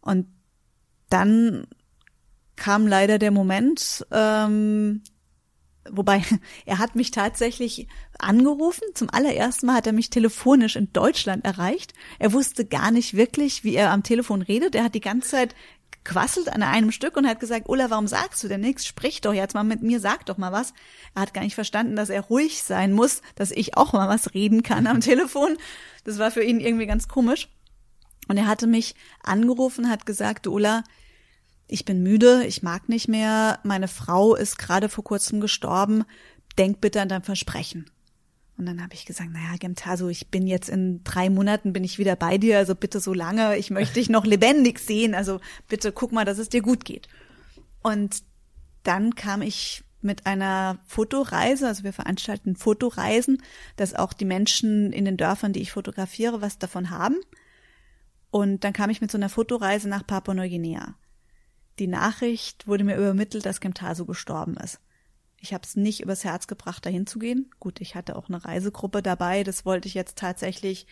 [0.00, 0.26] Und
[1.10, 1.66] dann
[2.56, 5.02] kam leider der Moment, ähm,
[5.90, 6.22] Wobei,
[6.66, 8.84] er hat mich tatsächlich angerufen.
[8.94, 11.92] Zum allerersten Mal hat er mich telefonisch in Deutschland erreicht.
[12.18, 14.74] Er wusste gar nicht wirklich, wie er am Telefon redet.
[14.74, 15.54] Er hat die ganze Zeit
[16.04, 18.86] quasselt an einem Stück und hat gesagt, Ulla, warum sagst du denn nichts?
[18.86, 20.74] Sprich doch jetzt mal mit mir, sag doch mal was.
[21.14, 24.34] Er hat gar nicht verstanden, dass er ruhig sein muss, dass ich auch mal was
[24.34, 25.56] reden kann am Telefon.
[26.04, 27.48] Das war für ihn irgendwie ganz komisch.
[28.28, 30.84] Und er hatte mich angerufen, hat gesagt, Ulla,
[31.66, 36.04] ich bin müde, ich mag nicht mehr, meine Frau ist gerade vor kurzem gestorben,
[36.58, 37.90] denk bitte an dein Versprechen.
[38.56, 41.98] Und dann habe ich gesagt, naja, Gemtaso, ich bin jetzt in drei Monaten bin ich
[41.98, 45.90] wieder bei dir, also bitte so lange, ich möchte dich noch lebendig sehen, also bitte
[45.90, 47.08] guck mal, dass es dir gut geht.
[47.82, 48.22] Und
[48.84, 53.42] dann kam ich mit einer Fotoreise, also wir veranstalten Fotoreisen,
[53.76, 57.16] dass auch die Menschen in den Dörfern, die ich fotografiere, was davon haben.
[58.30, 60.94] Und dann kam ich mit so einer Fotoreise nach Papua-Neuguinea.
[61.78, 64.78] Die Nachricht wurde mir übermittelt, dass Gemtaso gestorben ist.
[65.44, 67.50] Ich habe es nicht übers Herz gebracht, dahin zu gehen.
[67.60, 69.44] Gut, ich hatte auch eine Reisegruppe dabei.
[69.44, 70.86] Das wollte ich jetzt tatsächlich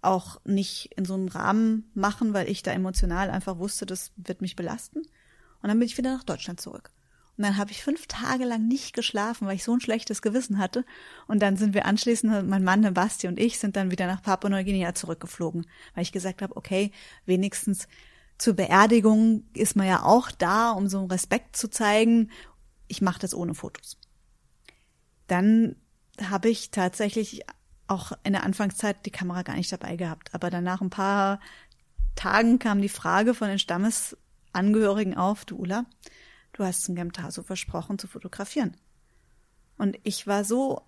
[0.00, 4.42] auch nicht in so einem Rahmen machen, weil ich da emotional einfach wusste, das wird
[4.42, 5.00] mich belasten.
[5.00, 6.92] Und dann bin ich wieder nach Deutschland zurück.
[7.36, 10.58] Und dann habe ich fünf Tage lang nicht geschlafen, weil ich so ein schlechtes Gewissen
[10.58, 10.84] hatte.
[11.26, 14.94] Und dann sind wir anschließend, mein Mann, Basti und ich, sind dann wieder nach Papua-Neuguinea
[14.94, 16.92] zurückgeflogen, weil ich gesagt habe, okay,
[17.24, 17.88] wenigstens
[18.38, 22.30] zur Beerdigung ist man ja auch da, um so Respekt zu zeigen.
[22.88, 23.98] Ich mache das ohne Fotos.
[25.26, 25.76] Dann
[26.20, 27.42] habe ich tatsächlich
[27.88, 30.34] auch in der Anfangszeit die Kamera gar nicht dabei gehabt.
[30.34, 31.40] Aber dann nach ein paar
[32.14, 35.86] Tagen kam die Frage von den Stammesangehörigen auf, du Ula,
[36.52, 38.76] du hast zum Gemtaso versprochen zu fotografieren.
[39.76, 40.82] Und ich war so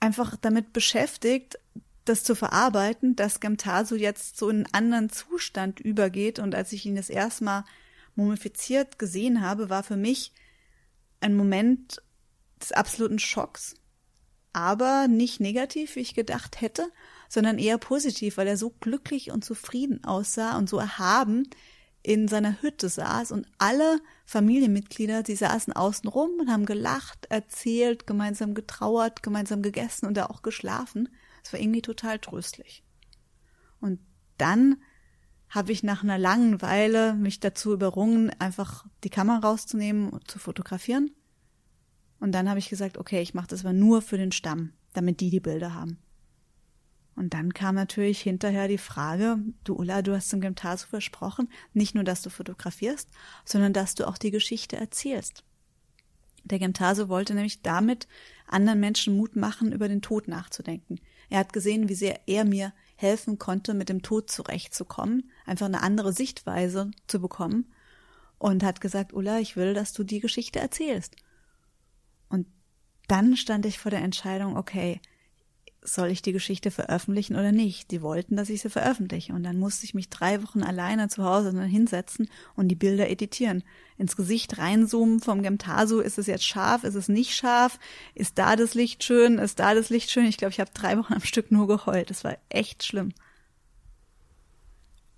[0.00, 1.58] einfach damit beschäftigt,
[2.04, 6.38] das zu verarbeiten, dass Gemtasu jetzt so in einen anderen Zustand übergeht.
[6.38, 7.64] Und als ich ihn das erste Mal
[8.14, 10.32] mumifiziert gesehen habe, war für mich
[11.24, 12.02] ein Moment
[12.60, 13.74] des absoluten Schocks.
[14.52, 16.86] Aber nicht negativ, wie ich gedacht hätte,
[17.28, 21.48] sondern eher positiv, weil er so glücklich und zufrieden aussah und so erhaben
[22.02, 28.06] in seiner Hütte saß und alle Familienmitglieder, die saßen außen rum und haben gelacht, erzählt,
[28.06, 31.08] gemeinsam getrauert, gemeinsam gegessen und da auch geschlafen.
[31.42, 32.84] Es war irgendwie total tröstlich.
[33.80, 34.00] Und
[34.36, 34.82] dann
[35.54, 40.40] habe ich nach einer langen Weile mich dazu überrungen, einfach die Kamera rauszunehmen und zu
[40.40, 41.12] fotografieren.
[42.18, 45.20] Und dann habe ich gesagt, okay, ich mache das aber nur für den Stamm, damit
[45.20, 45.98] die die Bilder haben.
[47.14, 51.94] Und dann kam natürlich hinterher die Frage, du Ulla, du hast dem Gymnasium versprochen, nicht
[51.94, 53.08] nur, dass du fotografierst,
[53.44, 55.44] sondern dass du auch die Geschichte erzählst.
[56.42, 58.08] Der Gemtase wollte nämlich damit
[58.48, 60.98] anderen Menschen Mut machen, über den Tod nachzudenken.
[61.30, 65.82] Er hat gesehen, wie sehr er mir helfen konnte, mit dem Tod zurechtzukommen, einfach eine
[65.82, 67.72] andere Sichtweise zu bekommen
[68.38, 71.16] und hat gesagt, Ulla, ich will, dass du die Geschichte erzählst.
[72.28, 72.46] Und
[73.08, 75.00] dann stand ich vor der Entscheidung, okay,
[75.84, 77.90] soll ich die Geschichte veröffentlichen oder nicht?
[77.90, 79.34] Die wollten, dass ich sie veröffentliche.
[79.34, 83.62] Und dann musste ich mich drei Wochen alleine zu Hause hinsetzen und die Bilder editieren.
[83.98, 86.00] Ins Gesicht reinzoomen vom Gemtasu.
[86.00, 86.84] Ist es jetzt scharf?
[86.84, 87.78] Ist es nicht scharf?
[88.14, 89.38] Ist da das Licht schön?
[89.38, 90.24] Ist da das Licht schön?
[90.24, 92.08] Ich glaube, ich habe drei Wochen am Stück nur geheult.
[92.08, 93.12] Das war echt schlimm.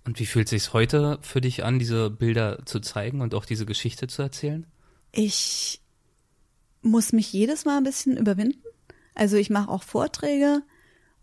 [0.03, 3.65] Und wie fühlt sich's heute für dich an, diese Bilder zu zeigen und auch diese
[3.65, 4.67] Geschichte zu erzählen?
[5.13, 5.81] Ich
[6.81, 8.61] muss mich jedes Mal ein bisschen überwinden
[9.17, 10.61] also ich mache auch Vorträge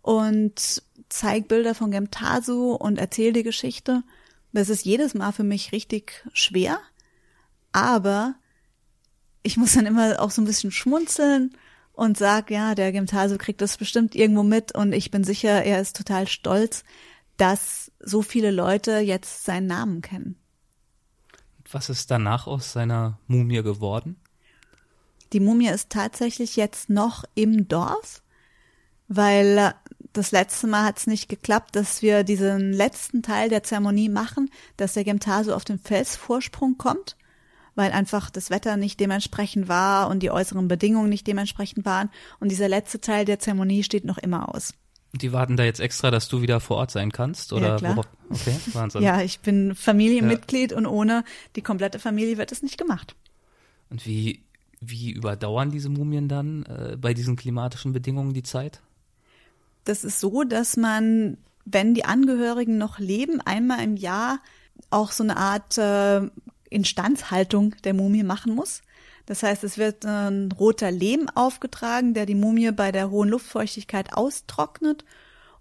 [0.02, 4.02] und zeige Bilder von Gemtasu und erzähle die Geschichte.
[4.52, 6.78] Das ist jedes Mal für mich richtig schwer,
[7.72, 8.35] aber
[9.42, 11.57] ich muss dann immer auch so ein bisschen schmunzeln
[11.92, 15.80] und sag, ja, der Gemtasu kriegt das bestimmt irgendwo mit und ich bin sicher, er
[15.80, 16.85] ist total stolz,
[17.37, 20.37] dass so viele Leute jetzt seinen Namen kennen.
[21.70, 24.16] Was ist danach aus seiner Mumie geworden?
[25.35, 28.23] Die Mumie ist tatsächlich jetzt noch im Dorf,
[29.09, 29.75] weil
[30.12, 34.49] das letzte Mal hat es nicht geklappt, dass wir diesen letzten Teil der Zeremonie machen,
[34.77, 37.16] dass der Gemtaso auf den Felsvorsprung kommt,
[37.75, 42.11] weil einfach das Wetter nicht dementsprechend war und die äußeren Bedingungen nicht dementsprechend waren.
[42.38, 44.73] Und dieser letzte Teil der Zeremonie steht noch immer aus.
[45.14, 47.70] Die warten da jetzt extra, dass du wieder vor Ort sein kannst, oder?
[47.70, 48.07] Ja, klar.
[48.31, 49.03] Okay, Wahnsinn.
[49.03, 50.77] ja, ich bin Familienmitglied ja.
[50.77, 51.25] und ohne
[51.57, 53.16] die komplette Familie wird es nicht gemacht.
[53.90, 54.44] Und wie
[54.90, 58.81] wie überdauern diese Mumien dann äh, bei diesen klimatischen Bedingungen die Zeit?
[59.85, 64.40] Das ist so, dass man, wenn die Angehörigen noch leben, einmal im Jahr
[64.90, 66.23] auch so eine Art äh,
[66.70, 68.83] Instandhaltung der Mumie machen muss.
[69.27, 74.12] Das heißt, es wird ein roter Lehm aufgetragen, der die Mumie bei der hohen Luftfeuchtigkeit
[74.12, 75.05] austrocknet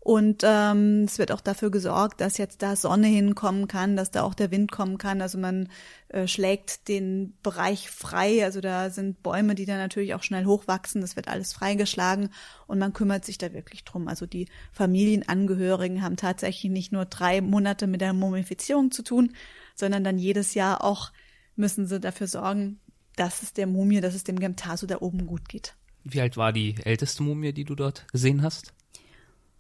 [0.06, 4.24] und ähm, es wird auch dafür gesorgt, dass jetzt da Sonne hinkommen kann, dass da
[4.24, 5.22] auch der Wind kommen kann.
[5.22, 5.70] Also man
[6.10, 8.44] äh, schlägt den Bereich frei.
[8.44, 11.00] Also da sind Bäume, die dann natürlich auch schnell hochwachsen.
[11.00, 12.32] Das wird alles freigeschlagen
[12.68, 14.10] und man kümmert sich da wirklich drum.
[14.10, 19.32] Also die Familienangehörigen haben tatsächlich nicht nur drei Monate mit der Mumifizierung zu tun,
[19.74, 21.14] sondern dann jedes Jahr auch
[21.56, 22.82] müssen sie dafür sorgen,
[23.16, 25.78] dass es der Mumie, dass es dem Gemtasu da oben gut geht.
[26.04, 28.74] Wie alt war die älteste Mumie, die du dort gesehen hast?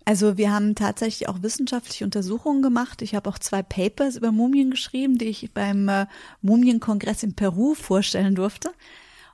[0.05, 3.01] Also wir haben tatsächlich auch wissenschaftliche Untersuchungen gemacht.
[3.01, 6.07] Ich habe auch zwei Papers über Mumien geschrieben, die ich beim äh,
[6.41, 8.71] Mumienkongress in Peru vorstellen durfte.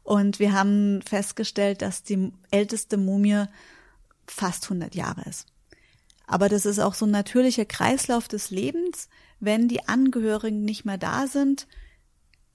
[0.03, 3.45] Und wir haben festgestellt, dass die älteste Mumie
[4.27, 5.47] fast 100 Jahre ist.
[6.27, 9.09] Aber das ist auch so ein natürlicher Kreislauf des Lebens.
[9.39, 11.67] Wenn die Angehörigen nicht mehr da sind,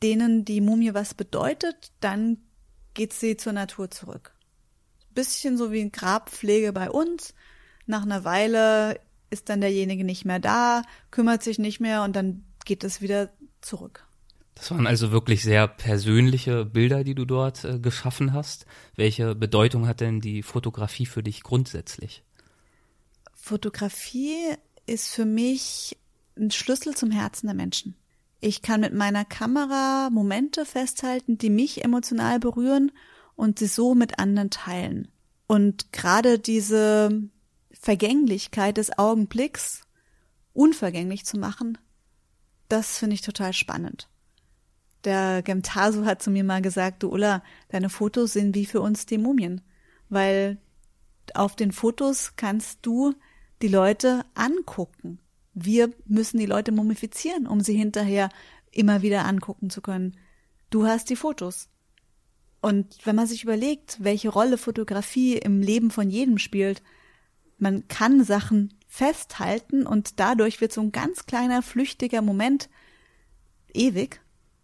[0.02, 2.38] denen die Mumie was bedeutet, dann
[2.94, 4.32] geht sie zur Natur zurück.
[5.14, 7.34] Bisschen so wie ein Grabpflege bei uns
[7.86, 12.44] nach einer Weile ist dann derjenige nicht mehr da, kümmert sich nicht mehr und dann
[12.64, 14.06] geht es wieder zurück.
[14.54, 18.66] Das waren also wirklich sehr persönliche Bilder, die du dort äh, geschaffen hast.
[18.94, 22.22] Welche Bedeutung hat denn die Fotografie für dich grundsätzlich?
[23.34, 24.54] Fotografie
[24.86, 25.98] ist für mich
[26.38, 27.96] ein Schlüssel zum Herzen der Menschen.
[28.40, 32.92] Ich kann mit meiner Kamera Momente festhalten, die mich emotional berühren
[33.36, 35.08] und sie so mit anderen teilen.
[35.46, 37.28] Und gerade diese
[37.84, 39.82] Vergänglichkeit des Augenblicks
[40.54, 41.76] unvergänglich zu machen,
[42.70, 44.08] das finde ich total spannend.
[45.04, 49.04] Der Gemtasu hat zu mir mal gesagt, du Ulla, deine Fotos sind wie für uns
[49.04, 49.60] die Mumien,
[50.08, 50.56] weil
[51.34, 53.12] auf den Fotos kannst du
[53.60, 55.18] die Leute angucken.
[55.52, 58.30] Wir müssen die Leute mumifizieren, um sie hinterher
[58.70, 60.16] immer wieder angucken zu können.
[60.70, 61.68] Du hast die Fotos.
[62.62, 66.82] Und wenn man sich überlegt, welche Rolle Fotografie im Leben von jedem spielt,
[67.64, 72.68] man kann Sachen festhalten und dadurch wird so ein ganz kleiner flüchtiger Moment
[73.72, 74.20] ewig.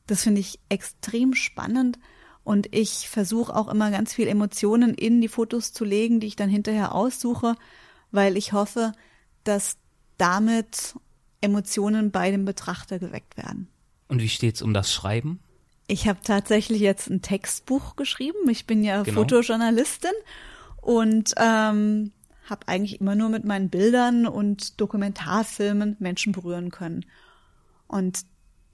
[0.07, 1.99] Das finde ich extrem spannend
[2.45, 6.37] und ich versuche auch immer ganz viel Emotionen in die Fotos zu legen, die ich
[6.37, 7.57] dann hinterher aussuche,
[8.11, 8.93] weil ich hoffe,
[9.45, 9.79] dass
[10.19, 10.95] damit
[11.41, 13.69] Emotionen bei dem Betrachter geweckt werden.
[14.09, 15.41] Und wie steht's um das Schreiben?
[15.87, 18.51] Ich habe tatsächlich jetzt ein Textbuch geschrieben.
[18.51, 19.23] Ich bin ja genau.
[19.23, 20.13] Fotojournalistin
[20.83, 22.13] und ähm,
[22.51, 27.07] habe eigentlich immer nur mit meinen Bildern und Dokumentarfilmen Menschen berühren können.
[27.87, 28.25] Und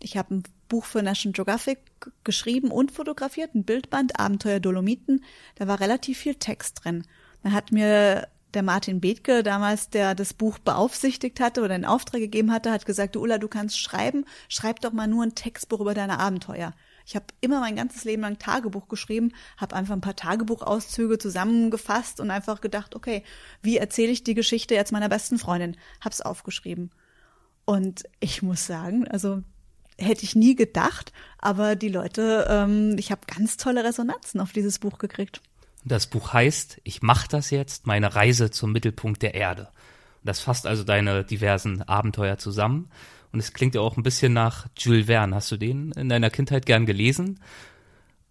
[0.00, 1.78] ich habe ein Buch für National Geographic
[2.24, 5.24] geschrieben und fotografiert, ein Bildband, Abenteuer Dolomiten.
[5.54, 7.04] Da war relativ viel Text drin.
[7.42, 12.20] Da hat mir der Martin Bethke damals, der das Buch beaufsichtigt hatte oder einen Auftrag
[12.20, 15.80] gegeben hatte, hat gesagt, du Ulla, du kannst schreiben, schreib doch mal nur ein Textbuch
[15.80, 16.72] über deine Abenteuer.
[17.06, 22.18] Ich habe immer mein ganzes Leben lang Tagebuch geschrieben, habe einfach ein paar Tagebuchauszüge zusammengefasst
[22.18, 23.22] und einfach gedacht, okay,
[23.62, 25.76] wie erzähle ich die Geschichte jetzt meiner besten Freundin?
[26.00, 26.90] Hab's aufgeschrieben.
[27.64, 29.42] Und ich muss sagen, also
[29.98, 34.80] hätte ich nie gedacht, aber die Leute, ähm, ich habe ganz tolle Resonanzen auf dieses
[34.80, 35.40] Buch gekriegt.
[35.84, 39.68] Das Buch heißt Ich mach das jetzt, meine Reise zum Mittelpunkt der Erde.
[40.24, 42.90] Das fasst also deine diversen Abenteuer zusammen.
[43.36, 45.36] Und es klingt ja auch ein bisschen nach Jules Verne.
[45.36, 47.38] Hast du den in deiner Kindheit gern gelesen?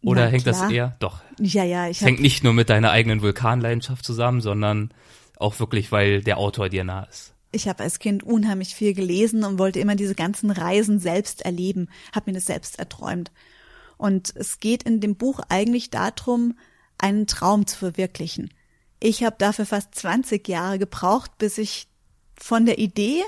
[0.01, 0.59] Oder Na, hängt klar.
[0.59, 0.95] das eher?
[0.97, 1.21] Doch.
[1.39, 1.87] Ja, ja.
[1.87, 4.89] Ich es hängt nicht nur mit deiner eigenen Vulkanleidenschaft zusammen, sondern
[5.37, 7.35] auch wirklich, weil der Autor dir nah ist.
[7.51, 11.87] Ich habe als Kind unheimlich viel gelesen und wollte immer diese ganzen Reisen selbst erleben,
[12.11, 13.31] habe mir das selbst erträumt.
[13.97, 16.57] Und es geht in dem Buch eigentlich darum,
[16.97, 18.49] einen Traum zu verwirklichen.
[18.99, 21.89] Ich habe dafür fast 20 Jahre gebraucht, bis ich
[22.35, 23.21] von der Idee,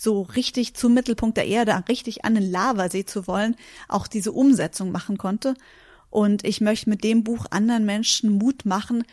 [0.00, 3.54] so richtig zum Mittelpunkt der Erde, richtig an den Lavasee zu wollen,
[3.86, 5.54] auch diese Umsetzung machen konnte.
[6.08, 9.04] Und ich möchte mit dem Buch anderen Menschen Mut machen,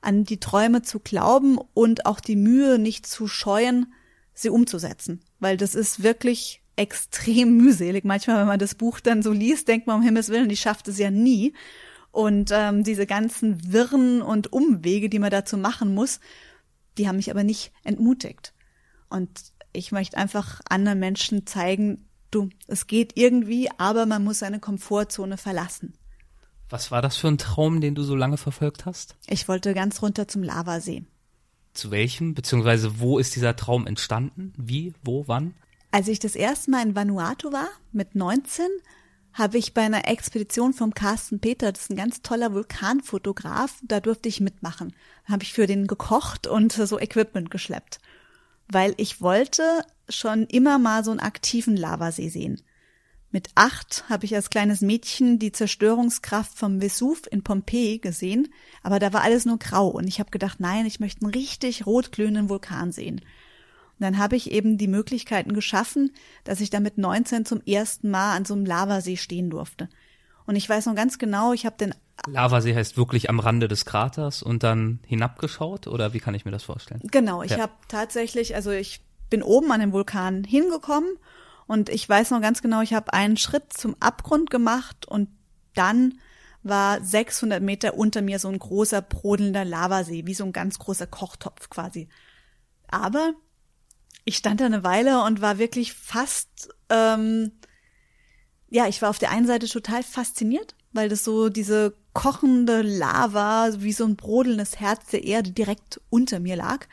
[0.00, 3.92] an die Träume zu glauben und auch die Mühe nicht zu scheuen,
[4.34, 5.20] sie umzusetzen.
[5.40, 8.04] Weil das ist wirklich extrem mühselig.
[8.04, 10.86] Manchmal, wenn man das Buch dann so liest, denkt man um Himmels Willen, die schafft
[10.86, 11.54] es ja nie.
[12.12, 16.20] Und ähm, diese ganzen Wirren und Umwege, die man dazu machen muss,
[16.98, 18.54] die haben mich aber nicht entmutigt.
[19.08, 24.60] Und ich möchte einfach anderen Menschen zeigen, du, es geht irgendwie, aber man muss seine
[24.60, 25.94] Komfortzone verlassen.
[26.68, 29.16] Was war das für ein Traum, den du so lange verfolgt hast?
[29.28, 31.04] Ich wollte ganz runter zum Lavasee.
[31.74, 32.34] Zu welchem?
[32.34, 34.52] Beziehungsweise wo ist dieser Traum entstanden?
[34.56, 34.94] Wie?
[35.04, 35.28] Wo?
[35.28, 35.54] Wann?
[35.92, 38.66] Als ich das erste Mal in Vanuatu war, mit 19,
[39.32, 44.00] habe ich bei einer Expedition vom Carsten Peter, das ist ein ganz toller Vulkanfotograf, da
[44.00, 44.94] durfte ich mitmachen.
[45.26, 48.00] Da habe ich für den gekocht und so Equipment geschleppt.
[48.68, 52.62] Weil ich wollte schon immer mal so einen aktiven Lavasee sehen.
[53.30, 58.48] Mit acht habe ich als kleines Mädchen die Zerstörungskraft vom Vesuv in Pompeji gesehen,
[58.82, 61.86] aber da war alles nur grau und ich habe gedacht, nein, ich möchte einen richtig
[61.86, 63.16] rotglühenden Vulkan sehen.
[63.18, 66.12] Und dann habe ich eben die Möglichkeiten geschaffen,
[66.44, 69.88] dass ich da mit 19 zum ersten Mal an so einem Lavasee stehen durfte.
[70.46, 71.94] Und ich weiß noch ganz genau, ich habe den
[72.26, 76.50] Lavasee heißt wirklich am Rande des Kraters und dann hinabgeschaut oder wie kann ich mir
[76.50, 77.00] das vorstellen?
[77.04, 77.58] Genau, ich ja.
[77.58, 81.18] habe tatsächlich, also ich bin oben an dem Vulkan hingekommen
[81.66, 85.28] und ich weiß noch ganz genau, ich habe einen Schritt zum Abgrund gemacht und
[85.74, 86.18] dann
[86.62, 91.06] war 600 Meter unter mir so ein großer brodelnder Lavasee, wie so ein ganz großer
[91.06, 92.08] Kochtopf quasi.
[92.88, 93.34] Aber
[94.24, 97.52] ich stand da eine Weile und war wirklich fast, ähm,
[98.68, 103.70] ja, ich war auf der einen Seite total fasziniert, weil das so diese kochende Lava,
[103.78, 106.86] wie so ein brodelndes Herz der Erde direkt unter mir lag.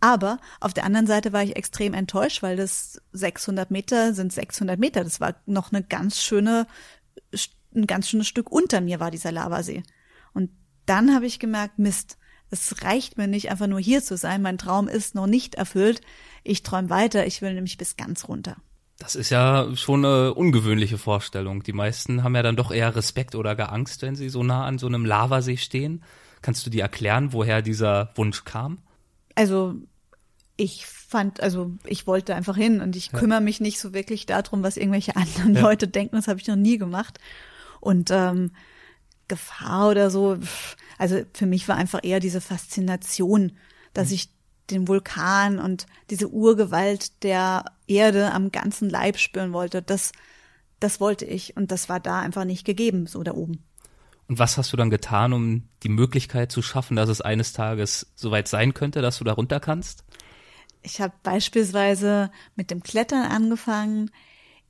[0.00, 4.78] Aber auf der anderen Seite war ich extrem enttäuscht, weil das 600 Meter sind 600
[4.78, 5.02] Meter.
[5.02, 6.66] Das war noch eine ganz schöne,
[7.74, 9.82] ein ganz schönes Stück unter mir war dieser Lavasee.
[10.34, 10.50] Und
[10.84, 12.18] dann habe ich gemerkt, Mist,
[12.50, 14.42] es reicht mir nicht einfach nur hier zu sein.
[14.42, 16.00] Mein Traum ist noch nicht erfüllt.
[16.44, 17.26] Ich träume weiter.
[17.26, 18.56] Ich will nämlich bis ganz runter.
[18.98, 21.62] Das ist ja schon eine ungewöhnliche Vorstellung.
[21.62, 24.64] Die meisten haben ja dann doch eher Respekt oder gar Angst, wenn sie so nah
[24.64, 26.02] an so einem Lavasee stehen.
[26.40, 28.78] Kannst du dir erklären, woher dieser Wunsch kam?
[29.34, 29.74] Also
[30.56, 33.18] ich fand, also ich wollte einfach hin und ich ja.
[33.18, 35.60] kümmere mich nicht so wirklich darum, was irgendwelche anderen ja.
[35.60, 36.16] Leute denken.
[36.16, 37.18] Das habe ich noch nie gemacht.
[37.80, 38.52] Und ähm,
[39.28, 40.38] Gefahr oder so,
[40.98, 43.52] also für mich war einfach eher diese Faszination,
[43.92, 44.14] dass mhm.
[44.14, 44.28] ich
[44.70, 49.82] den Vulkan und diese Urgewalt der Erde am ganzen Leib spüren wollte.
[49.82, 50.12] Das,
[50.80, 53.64] das wollte ich und das war da einfach nicht gegeben, so da oben.
[54.28, 58.12] Und was hast du dann getan, um die Möglichkeit zu schaffen, dass es eines Tages
[58.16, 60.04] soweit sein könnte, dass du da runter kannst?
[60.82, 64.10] Ich habe beispielsweise mit dem Klettern angefangen.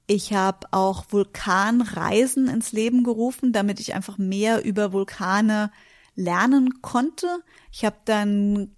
[0.06, 5.70] Ich habe auch Vulkanreisen ins Leben gerufen, damit ich einfach mehr über Vulkane
[6.14, 7.42] lernen konnte.
[7.72, 8.72] Ich habe dann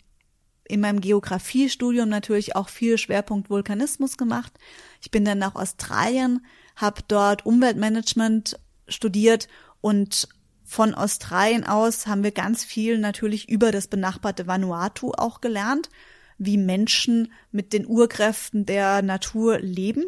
[0.68, 4.52] in meinem Geografiestudium natürlich auch viel Schwerpunkt Vulkanismus gemacht.
[5.00, 6.44] Ich bin dann nach Australien,
[6.76, 9.48] habe dort Umweltmanagement studiert
[9.80, 10.28] und
[10.64, 15.88] von Australien aus haben wir ganz viel natürlich über das benachbarte Vanuatu auch gelernt,
[16.36, 20.04] wie Menschen mit den Urkräften der Natur leben.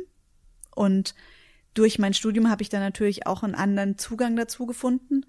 [0.74, 1.14] Und
[1.72, 5.24] durch mein Studium habe ich dann natürlich auch einen anderen Zugang dazu gefunden.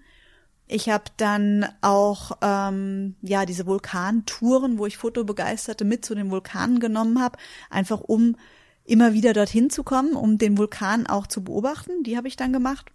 [0.72, 6.80] Ich habe dann auch ähm, ja diese Vulkantouren, wo ich Fotobegeisterte mit zu den Vulkanen
[6.80, 8.36] genommen habe, einfach um
[8.84, 12.02] immer wieder dorthin zu kommen, um den Vulkan auch zu beobachten.
[12.04, 12.90] Die habe ich dann gemacht.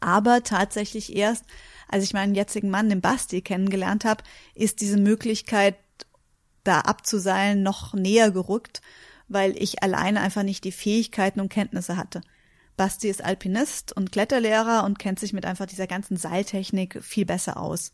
[0.00, 1.44] Aber tatsächlich erst,
[1.88, 4.24] als ich meinen jetzigen Mann, den Basti, kennengelernt habe,
[4.54, 5.76] ist diese Möglichkeit,
[6.64, 8.80] da abzuseilen, noch näher gerückt,
[9.28, 12.22] weil ich alleine einfach nicht die Fähigkeiten und Kenntnisse hatte.
[12.76, 17.56] Basti ist Alpinist und Kletterlehrer und kennt sich mit einfach dieser ganzen Seiltechnik viel besser
[17.56, 17.92] aus.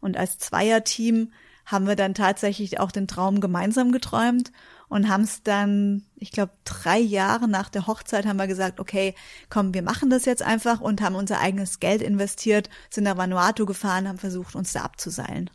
[0.00, 1.32] Und als Zweierteam
[1.66, 4.52] haben wir dann tatsächlich auch den Traum gemeinsam geträumt
[4.88, 9.14] und haben es dann, ich glaube, drei Jahre nach der Hochzeit haben wir gesagt, okay,
[9.50, 13.66] komm, wir machen das jetzt einfach und haben unser eigenes Geld investiert, sind nach Vanuatu
[13.66, 15.50] gefahren, haben versucht, uns da abzuseilen.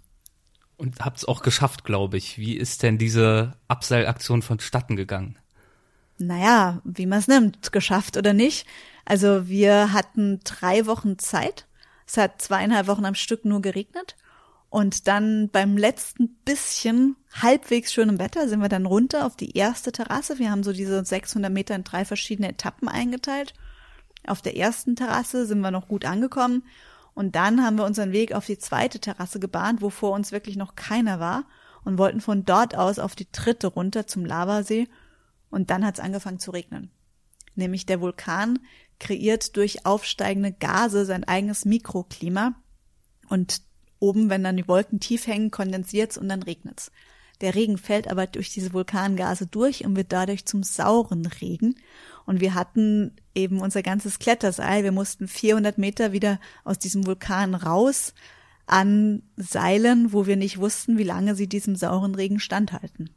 [0.76, 2.38] Und habt es auch geschafft, glaube ich.
[2.38, 5.38] Wie ist denn diese Abseilaktion vonstatten gegangen?
[6.22, 8.66] Naja, wie man es nimmt, geschafft oder nicht.
[9.06, 11.68] Also wir hatten drei Wochen Zeit.
[12.08, 14.16] Es hat zweieinhalb Wochen am Stück nur geregnet.
[14.70, 19.92] Und dann beim letzten bisschen halbwegs schönem Wetter sind wir dann runter auf die erste
[19.92, 20.40] Terrasse.
[20.40, 23.54] Wir haben so diese 600 Meter in drei verschiedene Etappen eingeteilt.
[24.26, 26.64] Auf der ersten Terrasse sind wir noch gut angekommen.
[27.14, 30.56] Und dann haben wir unseren Weg auf die zweite Terrasse gebahnt, wo vor uns wirklich
[30.56, 31.44] noch keiner war
[31.84, 34.88] und wollten von dort aus auf die dritte runter zum Lavasee
[35.52, 36.90] und dann hat es angefangen zu regnen.
[37.56, 38.60] Nämlich der Vulkan
[39.00, 42.54] kreiert durch aufsteigende Gase sein eigenes Mikroklima.
[43.30, 43.62] Und
[44.00, 46.92] oben, wenn dann die Wolken tief hängen, kondensiert's und dann regnet's.
[47.42, 51.76] Der Regen fällt aber durch diese Vulkangase durch und wird dadurch zum sauren Regen.
[52.26, 54.84] Und wir hatten eben unser ganzes Kletterseil.
[54.84, 58.14] Wir mussten 400 Meter wieder aus diesem Vulkan raus
[58.68, 63.10] an Seilen, wo wir nicht wussten, wie lange sie diesem sauren Regen standhalten.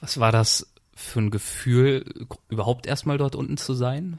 [0.00, 0.69] Was war das
[1.00, 2.04] für ein Gefühl,
[2.48, 4.18] überhaupt erstmal dort unten zu sein?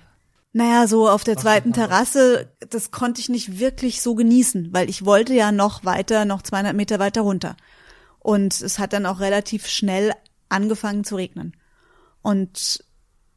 [0.54, 5.06] Naja, so auf der zweiten Terrasse, das konnte ich nicht wirklich so genießen, weil ich
[5.06, 7.56] wollte ja noch weiter, noch 200 Meter weiter runter.
[8.20, 10.12] Und es hat dann auch relativ schnell
[10.50, 11.56] angefangen zu regnen.
[12.22, 12.84] Und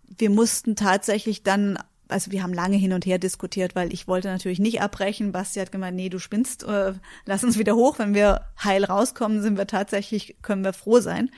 [0.03, 1.79] wir mussten tatsächlich dann,
[2.09, 5.31] also wir haben lange hin und her diskutiert, weil ich wollte natürlich nicht abbrechen.
[5.31, 6.95] Basti hat gemeint, nee, du spinnst, äh,
[7.27, 8.01] lass uns wieder hoch.
[8.01, 11.31] Wenn wir heil rauskommen, sind wir tatsächlich, können wir froh sein.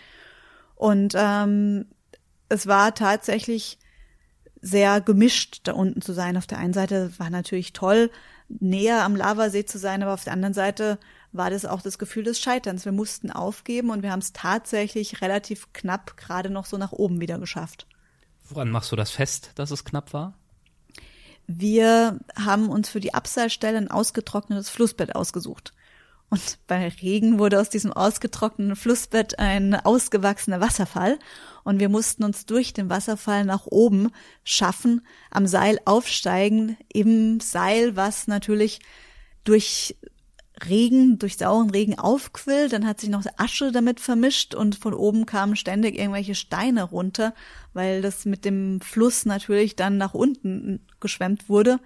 [0.75, 1.87] Und ähm,
[2.49, 3.79] es war tatsächlich
[4.61, 6.37] sehr gemischt, da unten zu sein.
[6.37, 8.11] Auf der einen Seite war natürlich toll,
[8.49, 10.99] näher am Lavasee zu sein, aber auf der anderen Seite
[11.33, 12.85] war das auch das Gefühl des Scheiterns.
[12.85, 17.21] Wir mussten aufgeben und wir haben es tatsächlich relativ knapp gerade noch so nach oben
[17.21, 17.87] wieder geschafft.
[18.49, 20.35] Woran machst du das fest, dass es knapp war?
[21.47, 25.75] Wir haben uns für die Abseilstelle ein ausgetrocknetes Flussbett ausgesucht.
[26.29, 31.19] Und bei Regen wurde aus diesem ausgetrockneten Flussbett ein ausgewachsener Wasserfall.
[31.63, 34.11] Und wir mussten uns durch den Wasserfall nach oben
[34.43, 38.81] schaffen, am Seil aufsteigen, im Seil, was natürlich
[39.45, 39.97] durch
[40.65, 45.27] Regen, durch sauren Regen aufquillt, dann hat sich noch Asche damit vermischt und von oben
[45.27, 47.35] kamen ständig irgendwelche Steine runter,
[47.75, 51.79] weil das mit dem Fluss natürlich dann nach unten geschwemmt wurde.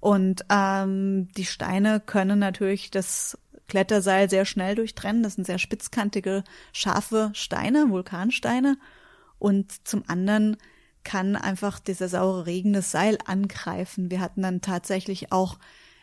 [0.00, 3.38] Und ähm, die Steine können natürlich das
[3.68, 5.22] Kletterseil sehr schnell durchtrennen.
[5.22, 8.78] Das sind sehr spitzkantige, scharfe Steine, Vulkansteine.
[9.38, 10.56] Und zum anderen
[11.02, 14.10] kann einfach dieser saure Regen das Seil angreifen.
[14.10, 15.58] Wir hatten dann tatsächlich auch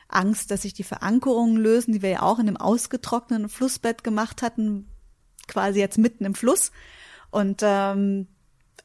[0.08, 4.42] Angst, dass sich die Verankerungen lösen, die wir ja auch in dem ausgetrockneten Flussbett gemacht
[4.42, 4.88] hatten,
[5.48, 6.72] quasi jetzt mitten im Fluss.
[7.32, 8.28] Und ähm,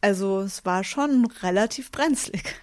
[0.00, 2.54] also es war schon relativ brenzlig.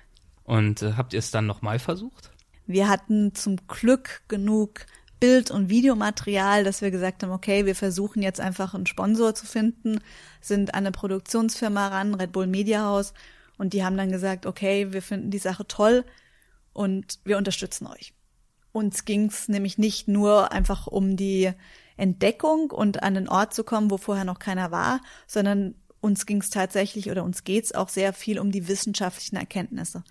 [0.44, 2.32] Und äh, habt ihr es dann nochmal versucht?
[2.66, 4.86] Wir hatten zum Glück genug
[5.24, 9.46] Bild- und Videomaterial, dass wir gesagt haben, okay, wir versuchen jetzt einfach einen Sponsor zu
[9.46, 10.02] finden,
[10.42, 13.14] sind an eine Produktionsfirma ran, Red Bull Media House,
[13.58, 16.04] und die haben dann gesagt, okay, wir finden die Sache toll
[16.74, 18.14] und wir unterstützen euch.
[18.74, 21.54] Uns ging es nämlich nicht nur einfach um die
[21.96, 26.42] Entdeckung und an den Ort zu kommen, wo vorher noch keiner war, sondern uns ging
[26.42, 30.04] es tatsächlich oder uns geht es auch sehr viel um die wissenschaftlichen Erkenntnisse.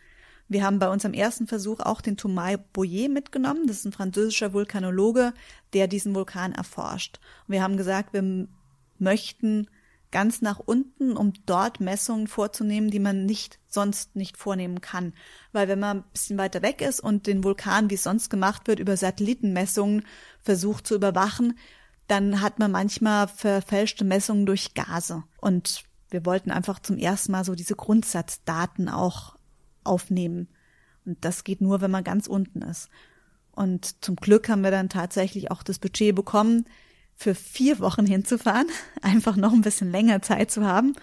[0.52, 3.66] Wir haben bei unserem ersten Versuch auch den Thomas Boyer mitgenommen.
[3.66, 5.32] Das ist ein französischer Vulkanologe,
[5.72, 7.20] der diesen Vulkan erforscht.
[7.48, 8.46] wir haben gesagt, wir
[8.98, 9.66] möchten
[10.10, 15.14] ganz nach unten, um dort Messungen vorzunehmen, die man nicht sonst nicht vornehmen kann.
[15.52, 18.68] Weil wenn man ein bisschen weiter weg ist und den Vulkan, wie es sonst gemacht
[18.68, 20.04] wird, über Satellitenmessungen
[20.42, 21.58] versucht zu überwachen,
[22.08, 25.24] dann hat man manchmal verfälschte Messungen durch Gase.
[25.38, 29.34] Und wir wollten einfach zum ersten Mal so diese Grundsatzdaten auch
[29.84, 30.48] aufnehmen.
[31.04, 32.88] Und das geht nur, wenn man ganz unten ist.
[33.52, 36.64] Und zum Glück haben wir dann tatsächlich auch das Budget bekommen,
[37.14, 38.68] für vier Wochen hinzufahren,
[39.02, 40.94] einfach noch ein bisschen länger Zeit zu haben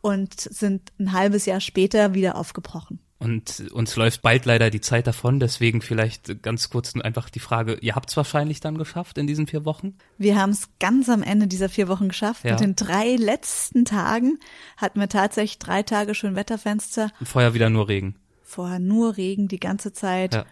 [0.00, 3.00] und sind ein halbes Jahr später wieder aufgebrochen.
[3.20, 7.76] Und uns läuft bald leider die Zeit davon, deswegen vielleicht ganz kurz einfach die Frage,
[7.80, 9.94] ihr habt es wahrscheinlich dann geschafft in diesen vier Wochen?
[10.18, 12.44] Wir haben es ganz am Ende dieser vier Wochen geschafft.
[12.44, 12.52] Ja.
[12.52, 14.38] Mit den drei letzten Tagen
[14.76, 17.10] hatten wir tatsächlich drei Tage schön Wetterfenster.
[17.18, 18.14] Und vorher wieder nur Regen.
[18.44, 20.34] Vorher nur Regen die ganze Zeit.
[20.34, 20.46] Ja.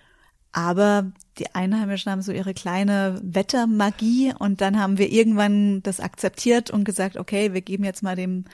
[0.51, 6.71] Aber die Einheimischen haben so ihre kleine Wettermagie und dann haben wir irgendwann das akzeptiert
[6.71, 8.47] und gesagt, okay, wir geben jetzt mal dem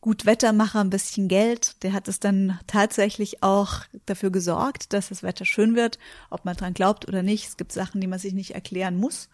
[0.00, 1.82] Gutwettermacher ein bisschen Geld.
[1.82, 5.98] Der hat es dann tatsächlich auch dafür gesorgt, dass das Wetter schön wird,
[6.30, 7.48] ob man dran glaubt oder nicht.
[7.48, 9.28] Es gibt Sachen, die man sich nicht erklären muss.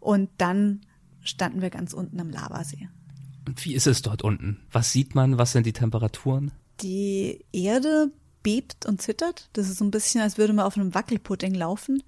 [0.00, 0.82] Und dann
[1.22, 2.88] standen wir ganz unten am Lavasee.
[3.46, 4.60] Und wie ist es dort unten?
[4.70, 5.38] Was sieht man?
[5.38, 6.52] Was sind die Temperaturen?
[6.80, 9.48] Die Erde bebt und zittert.
[9.54, 12.02] Das ist so ein bisschen, als würde man auf einem Wackelpudding laufen.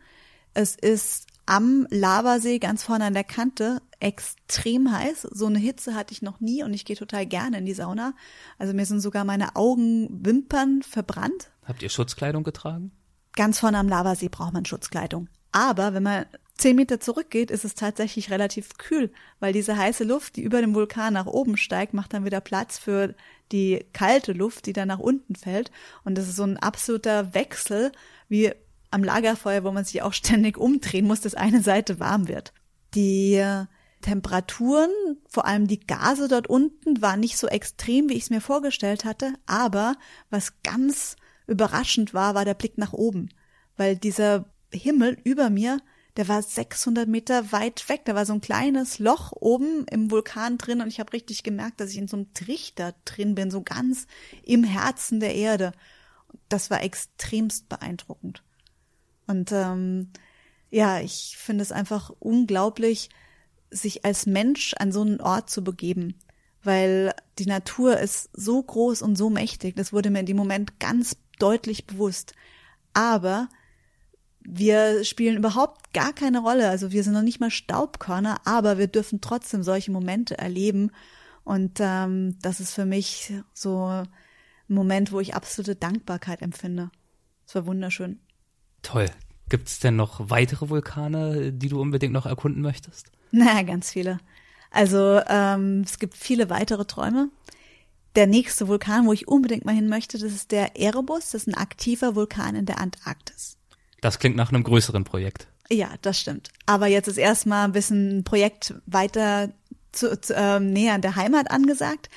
[0.55, 5.23] Es ist am Lavasee ganz vorne an der Kante extrem heiß.
[5.31, 8.15] So eine Hitze hatte ich noch nie und ich gehe total gerne in die Sauna.
[8.59, 11.51] Also mir sind sogar meine Augenwimpern verbrannt.
[11.65, 12.91] Habt ihr Schutzkleidung getragen?
[13.37, 15.29] Ganz vorne am Lavasee braucht man Schutzkleidung.
[15.53, 16.27] Aber wenn man
[16.57, 20.75] zehn Meter zurückgeht, ist es tatsächlich relativ kühl, weil diese heiße Luft, die über dem
[20.75, 23.15] Vulkan nach oben steigt, macht dann wieder Platz für
[23.53, 25.71] die kalte Luft, die dann nach unten fällt.
[26.05, 27.93] Und das ist so ein absoluter Wechsel,
[28.29, 28.53] wie
[28.91, 32.53] am Lagerfeuer, wo man sich auch ständig umdrehen muss, dass eine Seite warm wird.
[32.95, 33.43] Die
[34.01, 34.91] Temperaturen,
[35.29, 39.05] vor allem die Gase dort unten, waren nicht so extrem, wie ich es mir vorgestellt
[39.05, 39.97] hatte, aber
[40.31, 43.29] was ganz überraschend war, war der Blick nach oben,
[43.77, 45.81] weil dieser Himmel über mir,
[46.17, 50.59] der war 600 Meter weit weg, da war so ein kleines Loch oben im Vulkan
[50.59, 53.63] drin und ich habe richtig gemerkt, dass ich in so einem Trichter drin bin, so
[53.63, 54.07] ganz
[54.43, 55.73] im Herzen der Erde.
[56.49, 58.43] Das war extremst beeindruckend.
[59.27, 60.11] Und ähm,
[60.71, 63.11] ja, ich finde es einfach unglaublich,
[63.71, 66.14] sich als Mensch an so einen Ort zu begeben,
[66.62, 69.77] weil die Natur ist so groß und so mächtig.
[69.77, 72.35] Das wurde mir in dem Moment ganz deutlich bewusst.
[72.93, 73.49] Aber
[74.41, 76.68] wir spielen überhaupt gar keine Rolle.
[76.68, 80.91] Also wir sind noch nicht mal Staubkörner, aber wir dürfen trotzdem solche Momente erleben.
[81.45, 84.09] Und ähm, das ist für mich so ein
[84.68, 86.91] Moment, wo ich absolute Dankbarkeit empfinde.
[87.47, 88.21] Es war wunderschön.
[88.83, 89.07] Toll.
[89.49, 93.11] Gibt es denn noch weitere Vulkane, die du unbedingt noch erkunden möchtest?
[93.45, 94.18] Na, ganz viele.
[94.70, 97.28] Also ähm, es gibt viele weitere Träume.
[98.16, 101.31] Der nächste Vulkan, wo ich unbedingt mal hin möchte, das ist der Erebus.
[101.31, 103.57] Das ist ein aktiver Vulkan in der Antarktis.
[104.01, 105.47] Das klingt nach einem größeren Projekt.
[105.70, 106.49] Ja, das stimmt.
[106.66, 109.51] Aber jetzt ist erstmal ein bisschen ein Projekt weiter
[109.93, 112.09] zu, zu, äh, näher an der Heimat angesagt.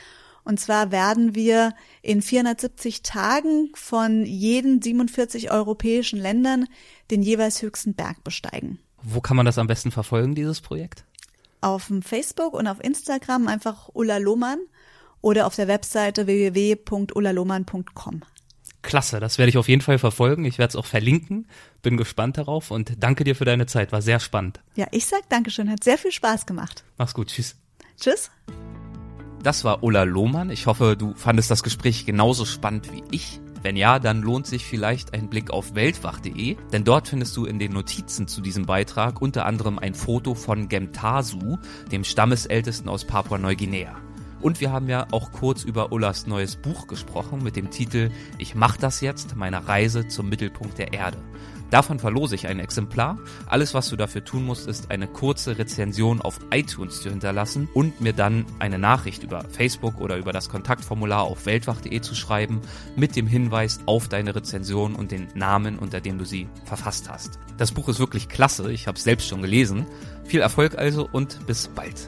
[0.43, 6.67] Und zwar werden wir in 470 Tagen von jeden 47 europäischen Ländern
[7.11, 8.79] den jeweils höchsten Berg besteigen.
[9.03, 11.03] Wo kann man das am besten verfolgen, dieses Projekt?
[11.61, 14.59] Auf dem Facebook und auf Instagram einfach Ulla Lohmann
[15.21, 18.23] oder auf der Webseite www.ullaloman.com.
[18.81, 20.45] Klasse, das werde ich auf jeden Fall verfolgen.
[20.45, 21.47] Ich werde es auch verlinken.
[21.81, 23.91] Bin gespannt darauf und danke dir für deine Zeit.
[23.91, 24.59] War sehr spannend.
[24.75, 25.69] Ja, ich sag Dankeschön.
[25.69, 26.83] Hat sehr viel Spaß gemacht.
[26.97, 27.27] Mach's gut.
[27.27, 27.55] Tschüss.
[27.99, 28.29] Tschüss.
[29.41, 30.49] Das war Ulla Lohmann.
[30.49, 33.39] Ich hoffe, du fandest das Gespräch genauso spannend wie ich.
[33.63, 37.59] Wenn ja, dann lohnt sich vielleicht ein Blick auf weltwach.de, denn dort findest du in
[37.59, 41.57] den Notizen zu diesem Beitrag unter anderem ein Foto von Gemtasu,
[41.89, 43.95] dem Stammesältesten aus Papua-Neuguinea.
[44.41, 48.53] Und wir haben ja auch kurz über Ullas neues Buch gesprochen mit dem Titel Ich
[48.53, 51.17] mach das jetzt, meine Reise zum Mittelpunkt der Erde.
[51.73, 53.17] Davon verlose ich ein Exemplar.
[53.47, 57.99] Alles, was du dafür tun musst, ist eine kurze Rezension auf iTunes zu hinterlassen und
[57.99, 62.61] mir dann eine Nachricht über Facebook oder über das Kontaktformular auf weltwach.de zu schreiben
[62.95, 67.39] mit dem Hinweis auf deine Rezension und den Namen, unter dem du sie verfasst hast.
[67.57, 69.87] Das Buch ist wirklich klasse, ich habe es selbst schon gelesen.
[70.25, 72.07] Viel Erfolg also und bis bald.